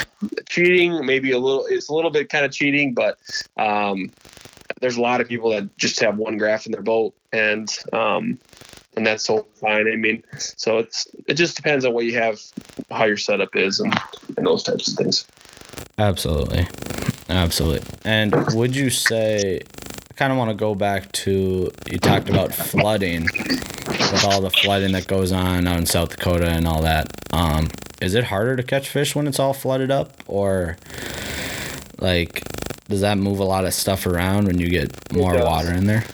[0.47, 1.65] cheating maybe a little.
[1.67, 3.17] It's a little bit kind of cheating, but
[3.57, 4.11] um,
[4.81, 8.39] there's a lot of people that just have one graph in their boat, and um,
[8.95, 9.91] and that's fine.
[9.91, 12.39] I mean, so it's it just depends on what you have,
[12.91, 13.93] how your setup is, and
[14.37, 15.27] and those types of things.
[15.97, 16.67] Absolutely,
[17.29, 17.87] absolutely.
[18.03, 19.61] And would you say?
[20.15, 24.93] Kind of want to go back to you talked about flooding with all the flooding
[24.93, 27.07] that goes on out in South Dakota and all that.
[27.33, 27.69] Um,
[28.01, 30.77] is it harder to catch fish when it's all flooded up, or
[31.99, 32.43] like
[32.87, 36.05] does that move a lot of stuff around when you get more water in there?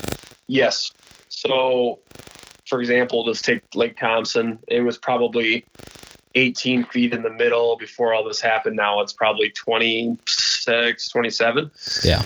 [0.47, 0.91] Yes.
[1.29, 1.99] So,
[2.67, 4.59] for example, just take Lake Thompson.
[4.67, 5.65] It was probably
[6.35, 8.77] 18 feet in the middle before all this happened.
[8.77, 11.71] Now it's probably 26, 27.
[12.03, 12.23] Yeah.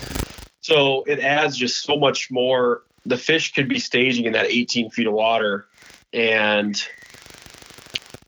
[0.66, 2.82] So it adds just so much more.
[3.04, 5.68] The fish could be staging in that 18 feet of water
[6.12, 6.76] and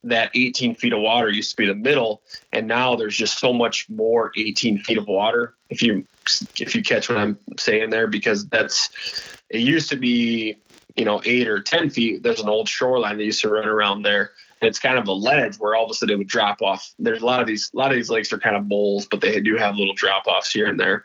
[0.04, 2.22] that 18 feet of water used to be the middle
[2.52, 6.06] and now there's just so much more 18 feet of water if you
[6.60, 8.90] if you catch what i'm saying there because that's
[9.50, 10.56] it used to be
[10.98, 12.22] you know eight or 10 feet.
[12.22, 15.56] There's an old shoreline that used to run around there it's kind of a ledge
[15.56, 16.94] where all of a sudden it would drop off.
[16.98, 19.20] There's a lot of these a lot of these lakes are kind of bowls but
[19.20, 21.04] they do have little drop offs here and there.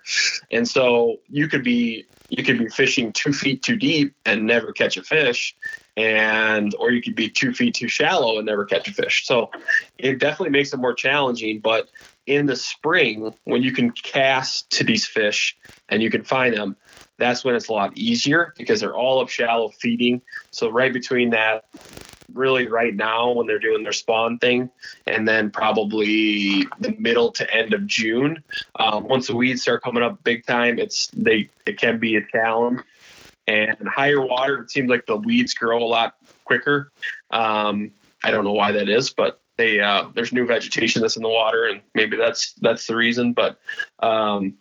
[0.52, 4.72] And so you could be you could be fishing two feet too deep and never
[4.72, 5.56] catch a fish
[5.96, 9.26] and or you could be two feet too shallow and never catch a fish.
[9.26, 9.52] So
[9.98, 11.90] it definitely makes it more challenging but
[12.26, 15.58] in the spring when you can cast to these fish
[15.90, 16.78] and you can find them
[17.18, 20.22] that's when it's a lot easier because they're all up shallow feeding.
[20.52, 21.66] So right between that
[22.34, 24.70] really right now when they're doing their spawn thing,
[25.08, 28.44] and then probably the middle to end of June.
[28.76, 32.26] Um, once the weeds start coming up big time, it's they it can be a
[32.26, 32.82] challenge.
[33.46, 36.16] And higher water, it seems like the weeds grow a lot
[36.46, 36.92] quicker.
[37.32, 37.92] Um,
[38.24, 41.30] I don't know why that is, but they uh, there's new vegetation that's in the
[41.30, 43.34] water, and maybe that's that's the reason.
[43.34, 43.60] But
[44.00, 44.56] um,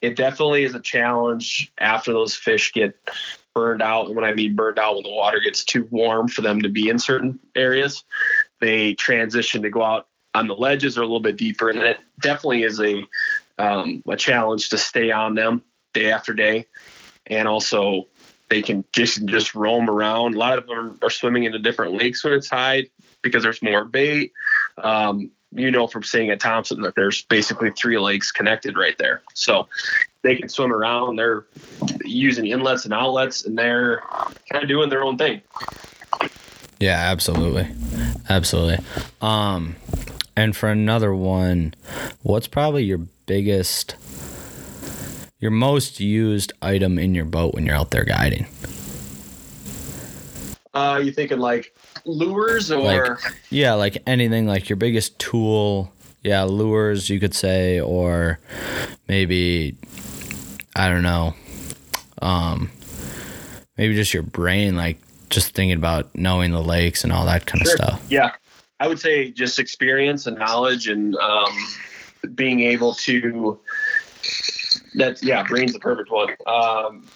[0.00, 2.96] it definitely is a challenge after those fish get
[3.58, 4.06] burned out.
[4.06, 6.68] And when I mean burned out, when the water gets too warm for them to
[6.68, 8.04] be in certain areas,
[8.60, 11.68] they transition to go out on the ledges or a little bit deeper.
[11.68, 13.04] And it definitely is a
[13.58, 16.66] um, a challenge to stay on them day after day.
[17.26, 18.06] And also,
[18.48, 20.36] they can just just roam around.
[20.36, 22.86] A lot of them are swimming into different lakes when it's high
[23.22, 24.32] because there's more bait.
[24.76, 29.22] Um, you know from staying at Thompson that there's basically three lakes connected right there.
[29.34, 29.68] So
[30.22, 31.16] they can swim around.
[31.16, 31.46] They're
[32.04, 34.02] using inlets and outlets, and they're
[34.50, 35.42] kind of doing their own thing.
[36.80, 37.68] Yeah, absolutely,
[38.28, 38.78] absolutely.
[39.20, 39.76] Um,
[40.36, 41.74] and for another one,
[42.22, 43.96] what's probably your biggest,
[45.40, 48.46] your most used item in your boat when you're out there guiding?
[50.74, 53.18] Uh, you thinking like lures or like,
[53.50, 55.92] yeah, like anything like your biggest tool.
[56.22, 58.38] Yeah, lures you could say, or
[59.08, 59.76] maybe
[60.76, 61.34] I don't know.
[62.22, 62.70] Um,
[63.76, 64.98] maybe just your brain, like
[65.30, 67.74] just thinking about knowing the lakes and all that kind sure.
[67.74, 68.06] of stuff.
[68.08, 68.32] Yeah,
[68.80, 71.56] I would say just experience and knowledge and um,
[72.34, 73.58] being able to.
[74.94, 76.34] That's yeah, brain's the perfect one.
[76.46, 77.06] Um,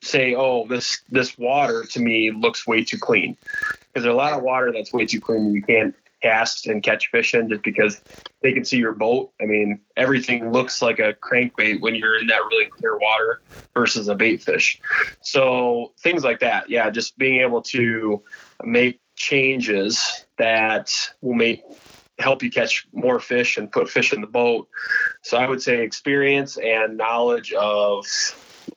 [0.00, 4.32] say, oh, this this water to me looks way too clean, because there's a lot
[4.32, 5.52] of water that's way too clean.
[5.52, 5.94] You can't
[6.24, 8.00] cast and catch fish in just because
[8.42, 9.32] they can see your boat.
[9.40, 13.42] I mean, everything looks like a crankbait when you're in that really clear water
[13.74, 14.80] versus a bait fish.
[15.22, 18.22] So things like that, yeah, just being able to
[18.62, 21.62] make changes that will make
[22.18, 24.68] help you catch more fish and put fish in the boat.
[25.22, 28.06] So I would say experience and knowledge of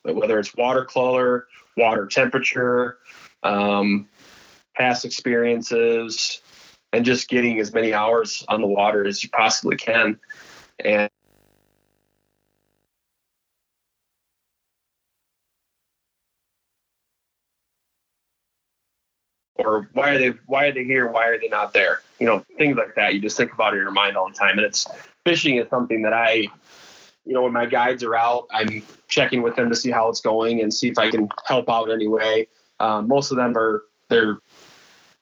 [0.04, 2.98] whether it's water color, water temperature,
[3.44, 4.08] um,
[4.76, 6.42] past experiences,
[6.94, 10.20] and just getting as many hours on the water as you possibly can.
[10.84, 11.10] And
[19.56, 21.12] or why are they why are they here?
[21.12, 22.02] Why are they not there?
[22.20, 24.36] You know things like that you just think about it in your mind all the
[24.36, 24.58] time.
[24.58, 24.88] And it's
[25.28, 26.48] fishing is something that i
[27.26, 30.22] you know when my guides are out i'm checking with them to see how it's
[30.22, 32.48] going and see if i can help out anyway
[32.80, 34.38] um, most of them are they're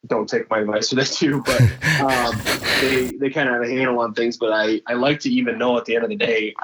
[0.07, 1.61] don't take my advice for this too, but
[2.01, 2.35] um,
[2.81, 4.37] they they kind of have a handle on things.
[4.37, 6.55] But I I like to even know at the end of the day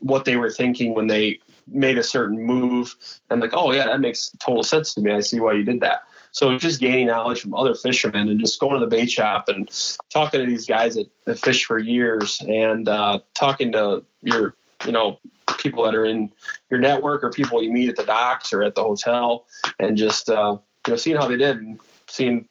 [0.00, 2.94] what they were thinking when they made a certain move,
[3.30, 5.12] and like, oh yeah, that makes total sense to me.
[5.12, 6.02] I see why you did that.
[6.36, 9.70] So just gaining knowledge from other fishermen and just going to the bait shop and
[10.10, 14.92] talking to these guys that, that fish for years and uh, talking to your you
[14.92, 15.18] know
[15.58, 16.30] people that are in
[16.70, 19.46] your network or people you meet at the docks or at the hotel
[19.78, 22.46] and just uh, you know seeing how they did and seeing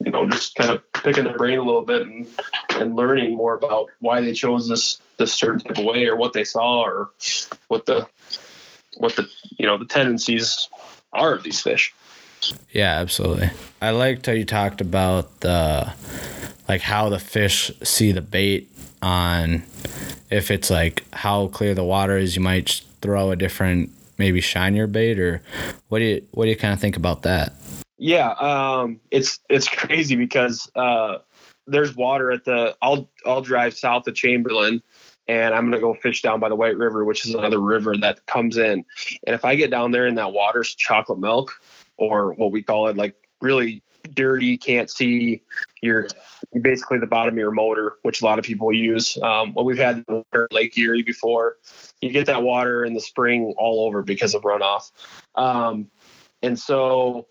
[0.00, 2.26] you know, just kind of picking their brain a little bit and,
[2.70, 6.32] and learning more about why they chose this this certain type of way or what
[6.32, 7.10] they saw or
[7.68, 8.06] what the
[8.96, 9.28] what the
[9.58, 10.68] you know the tendencies
[11.12, 11.94] are of these fish.
[12.72, 13.50] Yeah, absolutely.
[13.80, 15.92] I liked how you talked about the
[16.68, 18.70] like how the fish see the bait
[19.00, 19.62] on
[20.30, 24.86] if it's like how clear the water is, you might throw a different maybe shinier
[24.86, 25.42] bait or
[25.88, 27.52] what do you what do you kind of think about that?
[27.96, 31.18] Yeah, um, it's it's crazy because uh,
[31.66, 32.76] there's water at the.
[32.82, 34.82] I'll I'll drive south of Chamberlain,
[35.28, 38.26] and I'm gonna go fish down by the White River, which is another river that
[38.26, 38.84] comes in.
[39.26, 41.52] And if I get down there and that water's chocolate milk,
[41.96, 43.82] or what we call it, like really
[44.12, 45.42] dirty, can't see
[45.80, 46.08] your
[46.60, 49.16] basically the bottom of your motor, which a lot of people use.
[49.22, 50.04] Um, well, we've had
[50.50, 51.56] Lake Erie before.
[52.00, 54.90] You get that water in the spring all over because of runoff,
[55.36, 55.88] um,
[56.42, 57.28] and so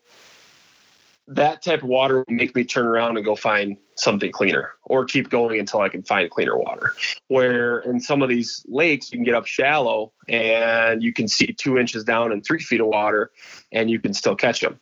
[1.28, 5.06] that type of water will make me turn around and go find something cleaner or
[5.06, 6.94] keep going until I can find cleaner water.
[7.28, 11.48] Where in some of these lakes, you can get up shallow and you can see
[11.54, 13.32] two inches down and three feet of water
[13.72, 14.80] and you can still catch them.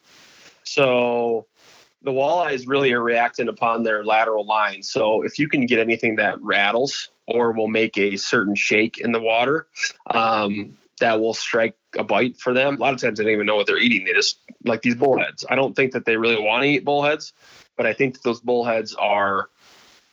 [0.63, 1.45] So
[2.01, 4.81] the walleyes really are reacting upon their lateral line.
[4.81, 9.11] So if you can get anything that rattles or will make a certain shake in
[9.11, 9.67] the water,
[10.07, 12.75] um, that will strike a bite for them.
[12.75, 14.05] A lot of times they don't even know what they're eating.
[14.05, 15.43] They just like these bullheads.
[15.49, 17.33] I don't think that they really want to eat bullheads,
[17.75, 19.49] but I think that those bullheads are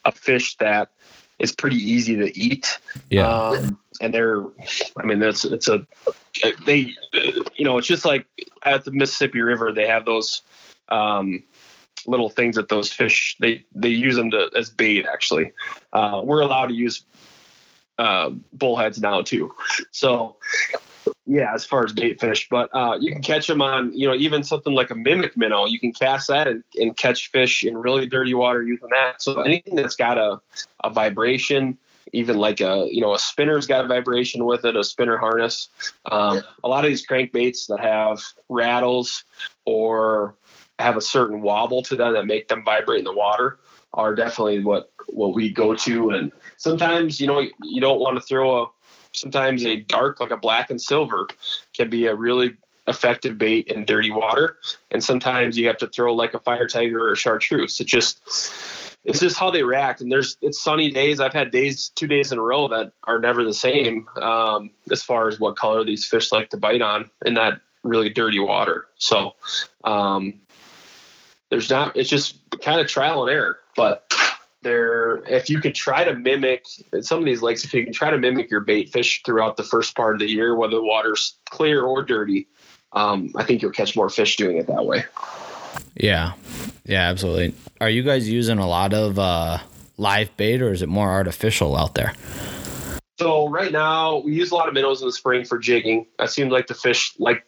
[0.04, 0.90] a fish that
[1.38, 2.78] is pretty easy to eat.
[3.10, 3.28] Yeah.
[3.28, 4.42] Um, and they're,
[4.96, 5.86] I mean, it's it's a
[6.66, 6.94] they,
[7.56, 8.26] you know, it's just like
[8.62, 10.42] at the Mississippi River they have those
[10.88, 11.42] um,
[12.06, 15.52] little things that those fish they they use them to as bait actually.
[15.92, 17.04] Uh, we're allowed to use
[17.98, 19.54] uh, bullheads now too.
[19.90, 20.36] So
[21.26, 24.14] yeah, as far as bait fish, but uh, you can catch them on, you know,
[24.14, 25.66] even something like a mimic minnow.
[25.66, 29.22] You can cast that and, and catch fish in really dirty water using that.
[29.22, 30.40] So anything that's got a,
[30.82, 31.78] a vibration
[32.12, 35.68] even like a you know a spinner's got a vibration with it, a spinner harness.
[36.10, 39.24] Um, a lot of these crankbaits that have rattles
[39.64, 40.34] or
[40.78, 43.58] have a certain wobble to them that make them vibrate in the water
[43.94, 46.10] are definitely what what we go to.
[46.10, 48.66] And sometimes you know you don't want to throw a
[49.12, 51.26] sometimes a dark like a black and silver
[51.74, 54.56] can be a really effective bait in dirty water
[54.90, 58.22] and sometimes you have to throw like a fire tiger or a chartreuse it just
[59.08, 60.00] it's just how they react.
[60.00, 61.18] And there's it's sunny days.
[61.18, 65.02] I've had days, two days in a row that are never the same um, as
[65.02, 68.86] far as what color these fish like to bite on in that really dirty water.
[68.96, 69.34] So
[69.84, 70.40] um,
[71.50, 71.96] there's not.
[71.96, 73.58] It's just kind of trial and error.
[73.76, 74.12] But
[74.62, 76.64] there, if you could try to mimic
[77.00, 79.62] some of these lakes, if you can try to mimic your bait fish throughout the
[79.62, 82.48] first part of the year, whether the water's clear or dirty,
[82.92, 85.04] um, I think you'll catch more fish doing it that way.
[85.94, 86.32] Yeah,
[86.84, 87.54] yeah, absolutely.
[87.80, 89.58] Are you guys using a lot of uh,
[89.96, 92.14] live bait, or is it more artificial out there?
[93.18, 96.06] So right now we use a lot of minnows in the spring for jigging.
[96.20, 97.44] It seems like the fish like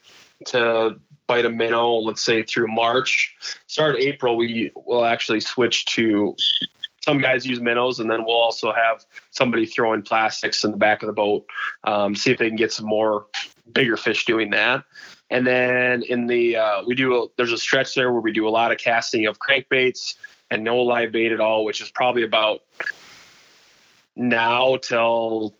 [0.47, 0.99] to
[1.31, 3.37] bite a minnow, let's say through March.
[3.69, 6.35] Start April, we will actually switch to
[7.03, 11.05] some guys use minnows, and then we'll also have somebody throwing plastics in the back
[11.05, 11.47] of the boat,
[11.85, 13.27] um, see if they can get some more
[13.73, 14.83] bigger fish doing that.
[15.31, 18.49] And then in the uh, we do a, there's a stretch there where we do
[18.49, 20.17] a lot of casting of crankbaits
[20.51, 22.63] and no live bait at all, which is probably about
[24.17, 25.55] now till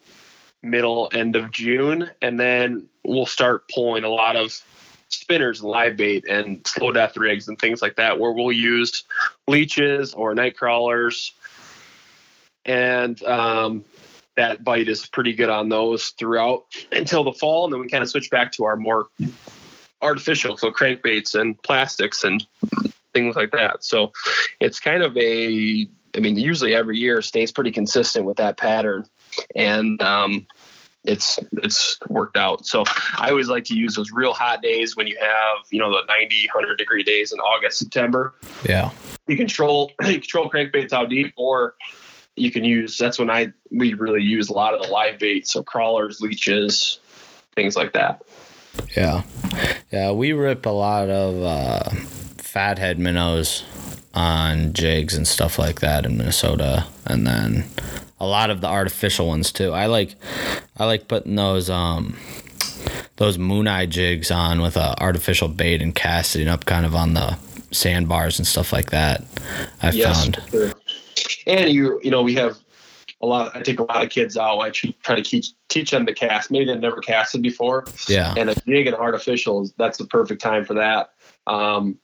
[0.63, 4.61] middle end of June, and then we'll start pulling a lot of
[5.11, 9.05] spinners, live bait, and slow death rigs and things like that, where we'll use
[9.47, 11.33] leeches or night crawlers,
[12.65, 13.85] and um,
[14.37, 18.03] that bite is pretty good on those throughout until the fall, and then we kind
[18.03, 19.09] of switch back to our more
[20.01, 22.47] artificial, so crankbaits and plastics and
[23.13, 23.85] things like that.
[23.85, 24.13] So
[24.61, 29.07] it's kind of a, I mean, usually every year stays pretty consistent with that pattern,
[29.55, 30.47] and um,
[31.05, 32.67] it's it's worked out.
[32.67, 32.85] So
[33.17, 36.03] I always like to use those real hot days when you have you know the
[36.07, 38.35] 90, 100 degree days in August, September.
[38.69, 38.91] Yeah,
[39.27, 41.75] you control you control crankbaits out deep, or
[42.37, 42.99] you can use.
[42.99, 47.01] That's when I we really use a lot of the live bait, so crawlers, leeches,
[47.55, 48.23] things like that.
[48.97, 49.23] Yeah,
[49.91, 51.91] yeah, we rip a lot of uh,
[52.37, 53.65] fathead minnows
[54.13, 57.65] on jigs and stuff like that in Minnesota, and then
[58.21, 59.73] a lot of the artificial ones too.
[59.73, 60.15] I like,
[60.77, 62.17] I like putting those um,
[63.17, 67.15] those moon eye jigs on with a artificial bait and casting up kind of on
[67.15, 67.39] the
[67.71, 69.25] sandbars and stuff like that.
[69.83, 70.43] I yes, found.
[70.51, 70.73] Sure.
[71.47, 72.59] And you, you know, we have
[73.21, 73.55] a lot.
[73.55, 74.59] I take a lot of kids out.
[74.61, 76.51] I try to teach teach them to cast.
[76.51, 77.85] Maybe they've never casted before.
[78.09, 78.35] Yeah.
[78.37, 81.11] And a jig and artificial that's the perfect time for that.
[81.47, 81.99] Um,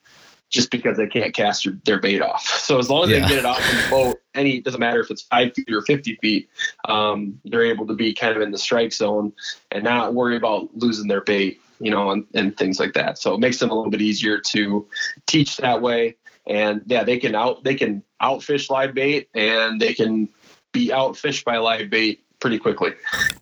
[0.49, 2.45] just because they can't cast their, their bait off.
[2.67, 3.21] So as long as yeah.
[3.21, 5.81] they get it off the boat, any it doesn't matter if it's five feet or
[5.83, 6.49] fifty feet,
[6.83, 9.31] um, they're able to be kind of in the strike zone
[9.71, 13.19] and not worry about losing their bait, you know, and, and things like that.
[13.19, 14.85] So it makes them a little bit easier to
[15.27, 16.17] teach that way.
[16.45, 20.27] And yeah, they can out they can outfish live bait and they can
[20.73, 22.93] be outfished by live bait pretty quickly.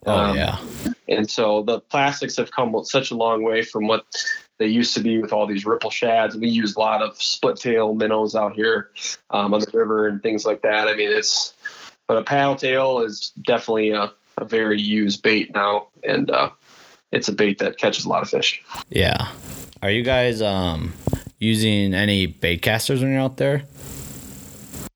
[0.06, 0.60] Oh um, yeah.
[1.16, 4.06] And so the plastics have come such a long way from what
[4.58, 6.36] they used to be with all these ripple shads.
[6.36, 8.92] We use a lot of split tail minnows out here
[9.30, 10.88] um, on the river and things like that.
[10.88, 11.54] I mean, it's
[12.08, 16.52] but a paddle tail is definitely a, a very used bait now, and uh,
[17.12, 18.64] it's a bait that catches a lot of fish.
[18.90, 19.30] Yeah.
[19.82, 20.94] Are you guys um,
[21.40, 23.64] using any bait casters when you're out there?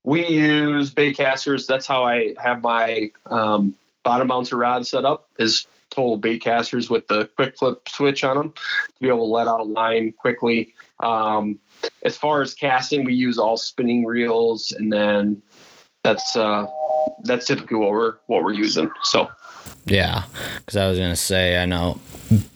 [0.04, 1.66] We use bait casters.
[1.66, 5.28] That's how I have my um, bottom bouncer rod set up.
[5.38, 9.32] Is total bait casters with the quick flip switch on them to be able to
[9.32, 10.74] let out a line quickly.
[11.00, 11.58] Um,
[12.02, 15.42] as far as casting, we use all spinning reels, and then
[16.02, 16.66] that's uh,
[17.24, 18.90] that's typically what we're what we're using.
[19.04, 19.30] So.
[19.86, 20.24] Yeah,
[20.58, 22.00] because I was gonna say I know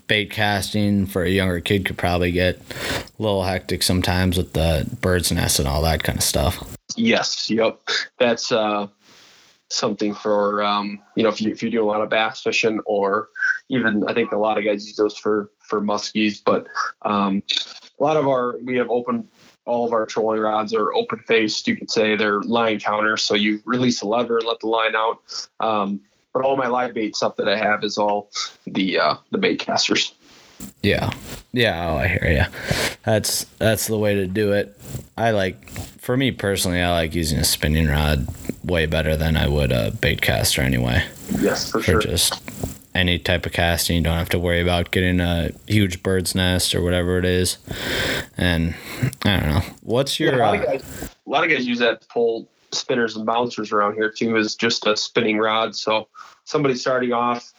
[0.06, 4.86] bait casting for a younger kid could probably get a little hectic sometimes with the
[5.00, 6.76] bird's nest and all that kind of stuff.
[6.96, 7.80] Yes, yep.
[8.18, 8.88] That's uh,
[9.74, 12.80] something for um, you know if you if you do a lot of bass fishing
[12.86, 13.28] or
[13.68, 16.66] even I think a lot of guys use those for for muskies, but
[17.02, 17.42] um,
[17.98, 19.28] a lot of our we have open
[19.66, 21.66] all of our trolling rods are open faced.
[21.66, 24.94] You could say they're line counters, so you release the lever and let the line
[24.94, 25.20] out.
[25.60, 26.00] Um,
[26.32, 28.30] but all my live bait stuff that I have is all
[28.66, 30.14] the uh, the bait casters.
[30.82, 31.10] Yeah,
[31.52, 31.90] yeah.
[31.90, 32.94] Oh, I hear you.
[33.04, 34.78] That's that's the way to do it.
[35.16, 38.26] I like, for me personally, I like using a spinning rod
[38.64, 41.04] way better than I would a bait caster anyway.
[41.40, 42.00] Yes, for, for sure.
[42.00, 42.42] Just
[42.94, 46.74] any type of casting, you don't have to worry about getting a huge bird's nest
[46.74, 47.58] or whatever it is.
[48.36, 48.74] And
[49.24, 49.62] I don't know.
[49.82, 50.36] What's your?
[50.36, 53.24] Yeah, a, lot uh, guys, a, lot of guys, use that to pull spinners and
[53.24, 55.74] bouncers around here too is just a spinning rod.
[55.74, 56.08] So
[56.44, 57.52] somebody starting off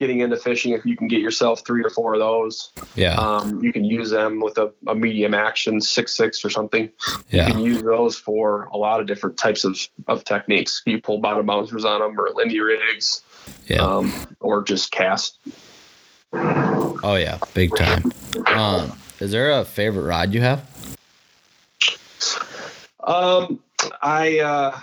[0.00, 3.14] getting into fishing, if you can get yourself three or four of those, Yeah.
[3.16, 6.90] um, you can use them with a, a medium action six six or something.
[7.28, 7.46] yeah.
[7.46, 9.78] You can use those for a lot of different types of,
[10.08, 10.82] of techniques.
[10.86, 13.22] You pull bottom bouncers on them or Lindy rigs,
[13.66, 13.82] Yeah.
[13.84, 14.10] um,
[14.40, 15.38] or just cast.
[16.32, 17.38] oh yeah.
[17.52, 18.10] Big time.
[18.46, 20.66] Um, is there a favorite rod you have?
[23.04, 23.60] Um,
[24.02, 24.78] I uh,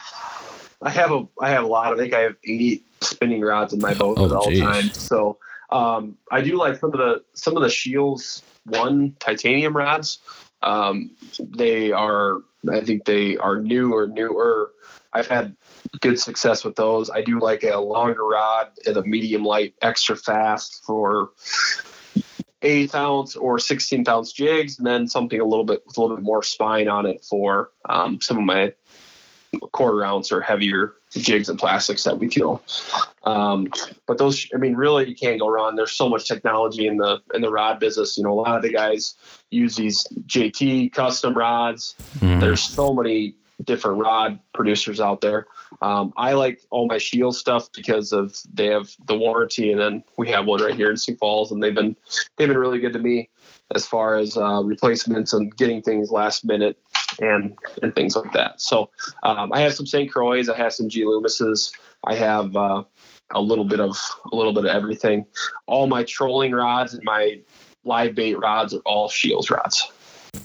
[0.81, 1.93] I have a I have a lot.
[1.93, 4.99] I think I have 80 spinning rods in my boat Oh, at all times.
[4.99, 5.37] So
[5.69, 10.19] um, I do like some of the some of the Scheels one titanium rods.
[10.61, 12.39] Um, they are
[12.71, 14.71] I think they are new or newer.
[15.13, 15.55] I've had
[16.01, 17.09] good success with those.
[17.09, 21.31] I do like a longer rod and a medium light, extra fast for
[22.61, 26.17] eighth ounce or 16th ounce jigs, and then something a little bit with a little
[26.17, 28.73] bit more spine on it for um, some of my
[29.71, 32.61] quarter ounce or heavier jigs and plastics that we kill.
[33.23, 33.67] Um,
[34.05, 35.75] but those, I mean, really, you can't go wrong.
[35.75, 38.17] There's so much technology in the in the rod business.
[38.17, 39.15] You know, a lot of the guys
[39.49, 41.95] use these JT custom rods.
[42.19, 42.39] Mhm.
[42.39, 45.47] There's so many different rod producers out there.
[45.81, 50.03] Um, I like all my Scheels stuff because of they have the warranty, and then
[50.17, 51.95] we have one right here in Sioux Falls, and they've been
[52.37, 53.29] they've been really good to me
[53.75, 56.77] as far as uh, replacements and getting things last minute
[57.19, 58.61] and and things like that.
[58.61, 58.89] So
[59.23, 60.11] um, I have some St.
[60.11, 61.71] Croix, I have some G Loomises,
[62.03, 62.83] I have uh,
[63.31, 63.97] a little bit of
[64.31, 65.25] a little bit of everything.
[65.65, 67.39] All my trolling rods and my
[67.83, 69.91] live bait rods are all Scheels rods.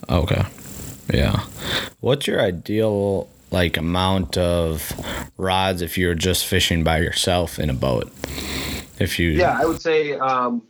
[0.09, 0.45] Okay.
[1.13, 1.45] Yeah.
[2.01, 4.93] What's your ideal like amount of
[5.37, 8.11] rods if you're just fishing by yourself in a boat?
[8.99, 10.63] If you Yeah, I would say um,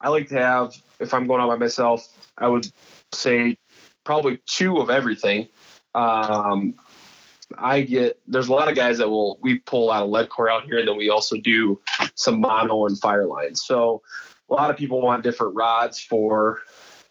[0.00, 2.06] I like to have if I'm going out by myself,
[2.38, 2.70] I would
[3.12, 3.56] say
[4.04, 5.48] probably two of everything.
[5.94, 6.74] Um,
[7.56, 10.50] I get there's a lot of guys that will we pull out of lead core
[10.50, 11.80] out here, and then we also do
[12.14, 13.64] some mono and fire lines.
[13.64, 14.02] So
[14.50, 16.60] a lot of people want different rods for.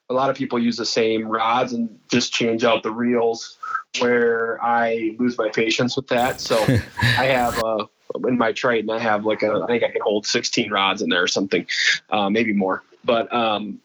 [0.09, 3.57] A lot of people use the same rods and just change out the reels.
[3.99, 6.61] Where I lose my patience with that, so
[7.01, 7.85] I have uh,
[8.27, 11.09] in my Triton, I have like a, I think I can hold 16 rods in
[11.09, 11.65] there or something,
[12.09, 12.83] uh, maybe more.
[13.03, 13.79] But um,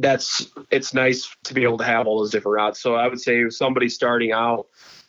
[0.00, 2.80] that's it's nice to be able to have all those different rods.
[2.80, 4.66] So I would say somebody starting out,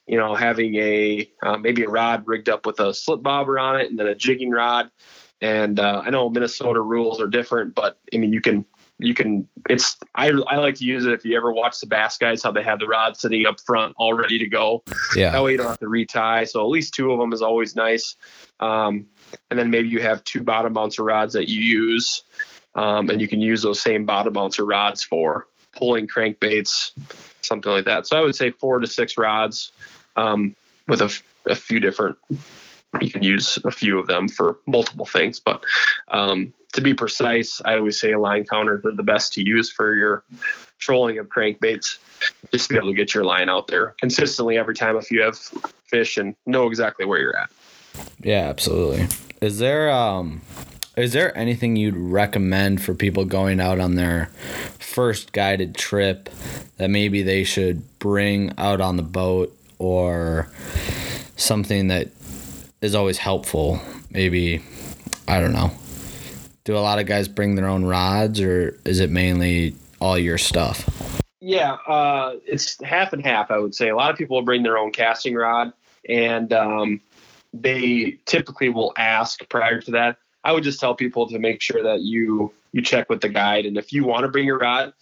[0.07, 3.79] you know, having a uh, maybe a rod rigged up with a slip bobber on
[3.79, 4.89] it and then a jigging rod.
[5.41, 8.65] And uh, I know Minnesota rules are different, but I mean you can
[8.97, 12.17] you can it's I, I like to use it if you ever watch the bass
[12.17, 14.83] guys how they have the rod sitting up front all ready to go
[15.15, 15.31] Yeah.
[15.31, 16.45] that way you don't have to retie.
[16.45, 18.17] So at least two of them is always nice.
[18.59, 19.05] Um,
[19.49, 22.23] and then maybe you have two bottom bouncer rods that you use,
[22.79, 26.91] um, and you can use those same bottom bouncer rods for pulling crankbaits,
[27.41, 28.07] something like that.
[28.07, 29.73] So I would say four to six rods
[30.15, 30.55] um,
[30.87, 32.17] with a, f- a few different.
[33.01, 35.61] You can use a few of them for multiple things, but
[36.07, 39.69] um, to be precise, I always say a line counters are the best to use
[39.69, 40.23] for your
[40.77, 41.97] trolling of crankbaits
[42.53, 45.21] just to be able to get your line out there consistently every time if you
[45.21, 45.37] have
[45.85, 47.49] fish and know exactly where you're at.
[48.21, 49.07] Yeah, absolutely.
[49.41, 50.41] Is there um
[50.99, 54.27] is there anything you'd recommend for people going out on their
[54.79, 56.29] first guided trip
[56.77, 60.49] that maybe they should bring out on the boat or
[61.35, 62.09] something that
[62.81, 63.79] is always helpful?
[64.11, 64.61] Maybe
[65.27, 65.71] I don't know.
[66.63, 70.37] Do a lot of guys bring their own rods or is it mainly all your
[70.37, 70.87] stuff?
[71.41, 73.89] Yeah, uh, it's half and half, I would say.
[73.89, 75.71] A lot of people will bring their own casting rod,
[76.07, 77.01] and um,
[77.53, 80.17] they typically will ask prior to that.
[80.49, 83.67] I would just tell people to make sure that you you check with the guide,
[83.67, 84.93] and if you want to bring your rod,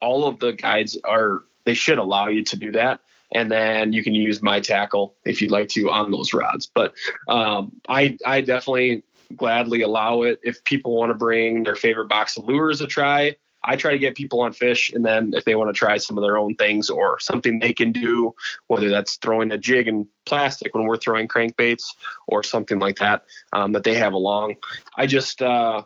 [0.00, 3.00] all of the guides are they should allow you to do that,
[3.30, 6.70] and then you can use my tackle if you'd like to on those rods.
[6.72, 6.94] But
[7.28, 9.02] um, I I definitely
[9.36, 13.36] gladly allow it if people want to bring their favorite box of lures to try.
[13.66, 16.16] I try to get people on fish, and then if they want to try some
[16.16, 18.34] of their own things or something they can do,
[18.68, 21.84] whether that's throwing a jig in plastic when we're throwing crankbaits
[22.26, 24.54] or something like that, um, that they have along.
[24.96, 25.82] I just uh,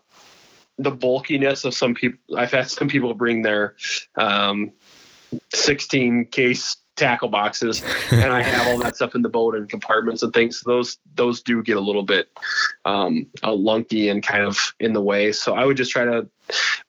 [0.78, 2.36] the bulkiness of some people.
[2.36, 3.77] I've had some people bring their
[4.16, 4.73] um,
[5.52, 10.23] 16 case tackle boxes, and I have all that stuff in the boat and compartments
[10.23, 10.61] and things.
[10.61, 12.28] So those those do get a little bit
[12.85, 15.32] um, uh, lunky and kind of in the way.
[15.32, 16.28] So I would just try to,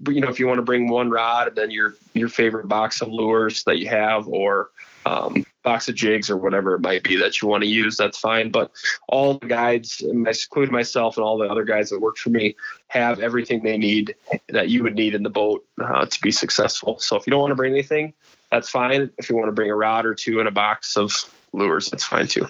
[0.08, 3.02] you know, if you want to bring one rod and then your your favorite box
[3.02, 4.70] of lures that you have, or
[5.06, 8.18] um, box of jigs or whatever it might be that you want to use, that's
[8.18, 8.52] fine.
[8.52, 8.72] But
[9.08, 12.56] all the guides, including myself and all the other guys that work for me,
[12.88, 14.16] have everything they need
[14.50, 17.00] that you would need in the boat uh, to be successful.
[17.00, 18.14] So if you don't want to bring anything,
[18.52, 19.10] that's fine.
[19.18, 21.12] If you want to bring a rod or two and a box of
[21.54, 22.48] lures, that's fine too.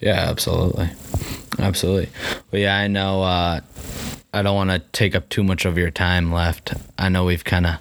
[0.00, 0.90] Yeah, absolutely.
[1.58, 2.10] Absolutely.
[2.50, 3.22] Well, yeah, I know.
[3.22, 3.60] Uh,
[4.32, 6.74] I don't want to take up too much of your time left.
[6.98, 7.76] I know we've kind of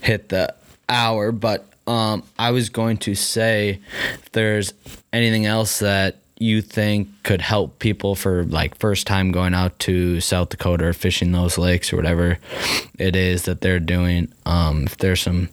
[0.00, 0.54] hit the
[0.88, 3.80] hour, but um, I was going to say
[4.14, 4.72] if there's
[5.12, 10.20] anything else that you think could help people for like first time going out to
[10.20, 12.38] South Dakota or fishing those lakes or whatever
[12.98, 14.32] it is that they're doing.
[14.46, 15.50] Um, if there's some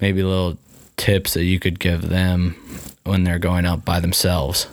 [0.00, 0.58] maybe little
[0.98, 2.54] tips that you could give them
[3.04, 4.66] when they're going out by themselves.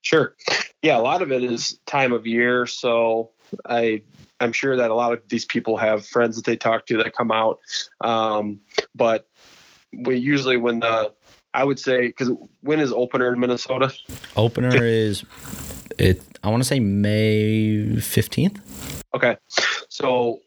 [0.00, 0.34] Sure.
[0.82, 2.66] Yeah, a lot of it is time of year.
[2.66, 3.30] So
[3.68, 4.00] I
[4.40, 7.14] I'm sure that a lot of these people have friends that they talk to that
[7.14, 7.60] come out.
[8.00, 8.60] Um,
[8.94, 9.28] but
[9.92, 11.12] we usually when the
[11.52, 12.30] I would say because
[12.60, 13.92] when is opener in Minnesota?
[14.36, 15.24] Opener is
[15.98, 16.22] it.
[16.42, 18.60] I want to say May fifteenth.
[19.14, 19.36] Okay,
[19.88, 20.40] so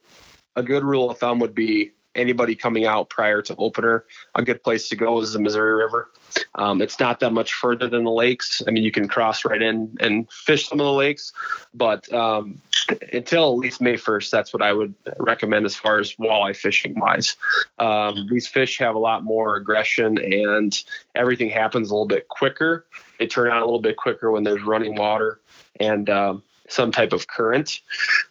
[0.56, 4.06] a good rule of thumb would be anybody coming out prior to opener.
[4.36, 6.10] A good place to go is the Missouri River.
[6.56, 8.61] Um, it's not that much further than the lakes.
[8.68, 11.34] I mean, you can cross right in and fish some of the lakes,
[11.74, 12.61] but um,
[13.11, 16.99] until at least May 1st, that's what I would recommend as far as walleye fishing
[16.99, 17.36] wise.
[17.80, 20.84] Um, these fish have a lot more aggression and
[21.15, 22.86] everything happens a little bit quicker.
[23.20, 25.40] They turn on a little bit quicker when there's running water
[25.80, 27.82] and um, some type of current.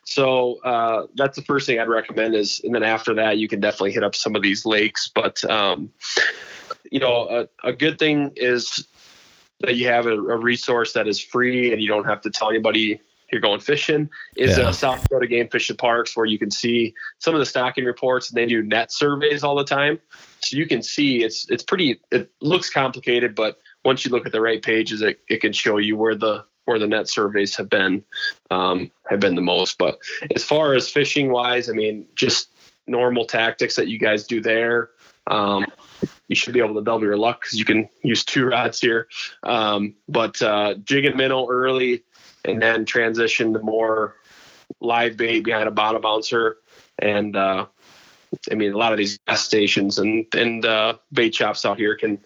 [0.05, 3.61] So uh, that's the first thing I'd recommend is, and then after that, you can
[3.61, 5.11] definitely hit up some of these lakes.
[5.15, 5.91] But, um,
[6.91, 8.87] you know, a, a good thing is
[9.61, 12.51] that you have a, a, resource that is free and you don't have to tell
[12.51, 13.01] anybody
[13.33, 14.71] you're going fishing is yeah.
[14.71, 18.31] South Dakota Game Fish and Parks where you can see some of the stocking reports
[18.31, 19.99] and they do net surveys all the time.
[20.41, 24.33] So you can see it's it's pretty it looks complicated, but once you look at
[24.33, 27.69] the right pages, it, it can show you where the where the net surveys have
[27.69, 28.05] been
[28.51, 29.79] um, have been the most.
[29.79, 29.99] But
[30.35, 32.49] as far as fishing wise, I mean, just
[32.87, 34.91] normal tactics that you guys do there.
[35.27, 35.67] Um,
[36.29, 39.09] you should be able to double your luck because you can use two rods here.
[39.43, 42.03] Um, but uh, jig and minnow early,
[42.45, 44.17] and then transition to more
[44.81, 46.59] live bait behind a bottom bouncer.
[46.99, 47.67] And uh,
[48.51, 51.97] I mean, a lot of these gas stations and and uh, bait shops out here
[51.97, 52.19] can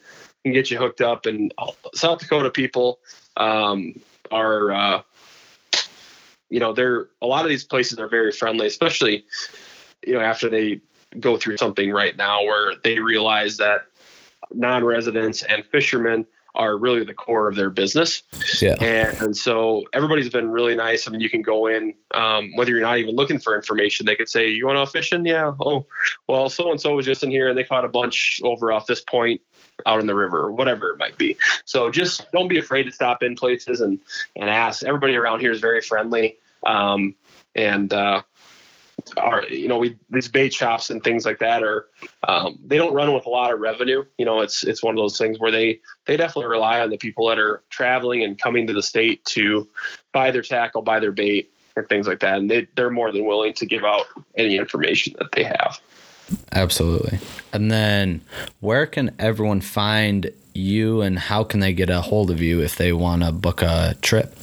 [0.44, 1.26] can get you hooked up.
[1.26, 1.52] And
[1.94, 3.01] South Dakota people,
[3.36, 5.02] um, are uh,
[6.51, 9.24] you know they're a lot of these places are very friendly especially
[10.06, 10.80] you know after they
[11.18, 13.86] go through something right now where they realize that
[14.52, 16.26] non-residents and fishermen
[16.56, 18.22] are really the core of their business.
[18.60, 18.74] Yeah.
[18.80, 21.06] And, and so everybody's been really nice.
[21.06, 24.16] I mean, you can go in, um, whether you're not even looking for information, they
[24.16, 25.24] could say, you want to fishing?
[25.26, 25.52] Yeah.
[25.60, 25.86] Oh,
[26.26, 29.40] well, so-and-so was just in here and they caught a bunch over off this point
[29.84, 31.36] out in the river or whatever it might be.
[31.66, 33.98] So just don't be afraid to stop in places and,
[34.34, 34.82] and ask.
[34.82, 36.38] Everybody around here is very friendly.
[36.64, 37.14] Um,
[37.54, 38.22] and, uh,
[39.16, 41.86] are you know we these bait shops and things like that are
[42.27, 44.98] um, they don't run with a lot of revenue you know it's it's one of
[44.98, 48.66] those things where they they definitely rely on the people that are traveling and coming
[48.66, 49.68] to the state to
[50.12, 53.24] buy their tackle buy their bait and things like that and they, they're more than
[53.27, 54.06] willing to give out
[54.36, 55.78] any information that they have
[56.52, 57.18] Absolutely.
[57.52, 58.20] And then
[58.60, 62.77] where can everyone find you and how can they get a hold of you if
[62.77, 64.36] they want to book a trip?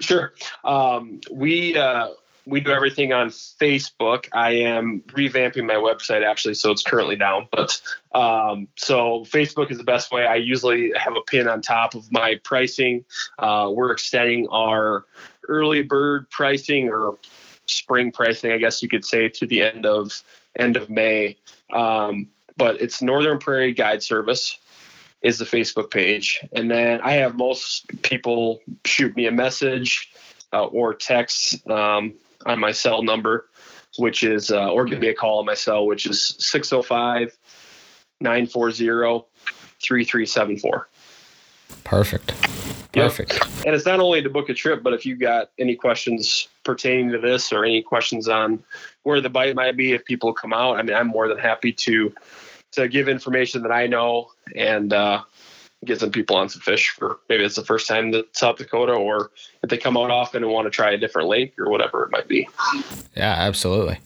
[0.00, 0.32] Sure.
[0.64, 2.08] Um, we, uh,
[2.50, 4.28] we do everything on Facebook.
[4.32, 7.48] I am revamping my website actually, so it's currently down.
[7.50, 7.80] But
[8.12, 10.26] um, so Facebook is the best way.
[10.26, 13.04] I usually have a pin on top of my pricing.
[13.38, 15.06] Uh, we're extending our
[15.48, 17.18] early bird pricing or
[17.66, 20.22] spring pricing, I guess you could say, to the end of
[20.58, 21.36] end of May.
[21.72, 24.58] Um, but it's Northern Prairie Guide Service
[25.22, 30.10] is the Facebook page, and then I have most people shoot me a message
[30.52, 32.14] uh, or text um,
[32.46, 33.46] on my cell number,
[33.98, 37.36] which is uh, or give me a call on my cell, which is 605
[38.20, 39.24] 940
[39.82, 40.88] 3374.
[41.84, 42.34] Perfect.
[42.92, 43.32] Perfect.
[43.32, 43.42] Yep.
[43.66, 47.10] And it's not only to book a trip, but if you got any questions pertaining
[47.12, 48.62] to this or any questions on
[49.04, 51.72] where the bite might be if people come out, I mean, I'm more than happy
[51.72, 52.12] to
[52.72, 55.22] to give information that I know and uh,
[55.84, 58.92] get some people on some fish for maybe it's the first time to South Dakota
[58.92, 59.30] or
[59.62, 62.10] if they come out often and want to try a different lake or whatever it
[62.10, 62.48] might be.
[63.16, 63.98] Yeah, absolutely.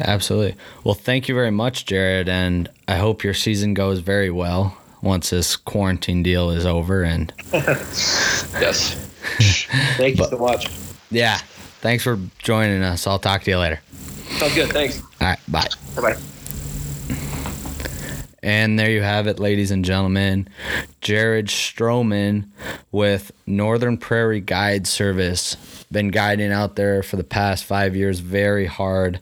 [0.00, 0.56] Absolutely.
[0.84, 5.30] Well, thank you very much, Jared, and I hope your season goes very well once
[5.30, 8.94] this quarantine deal is over and yes.
[9.96, 10.70] Thank you but, so much.
[11.10, 11.38] Yeah.
[11.80, 13.06] Thanks for joining us.
[13.06, 13.80] I'll talk to you later.
[14.38, 14.70] Sounds good.
[14.70, 15.00] Thanks.
[15.20, 15.38] All right.
[15.48, 15.68] Bye.
[15.96, 16.16] Bye
[18.42, 20.48] and there you have it, ladies and gentlemen.
[21.00, 22.48] Jared Stroman
[22.90, 25.56] with Northern Prairie Guide Service.
[25.92, 29.20] Been guiding out there for the past five years very hard.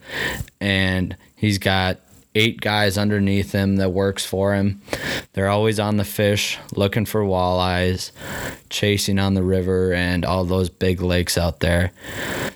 [0.61, 1.99] And he's got
[2.35, 4.81] eight guys underneath him that works for him.
[5.33, 8.13] They're always on the fish, looking for walleyes,
[8.71, 11.93] chasing on the river and all those big lakes out there.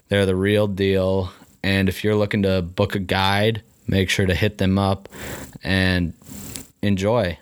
[0.08, 1.30] They're the real deal.
[1.62, 5.08] And if you're looking to book a guide, make sure to hit them up
[5.62, 6.14] and
[6.84, 7.38] Enjoy.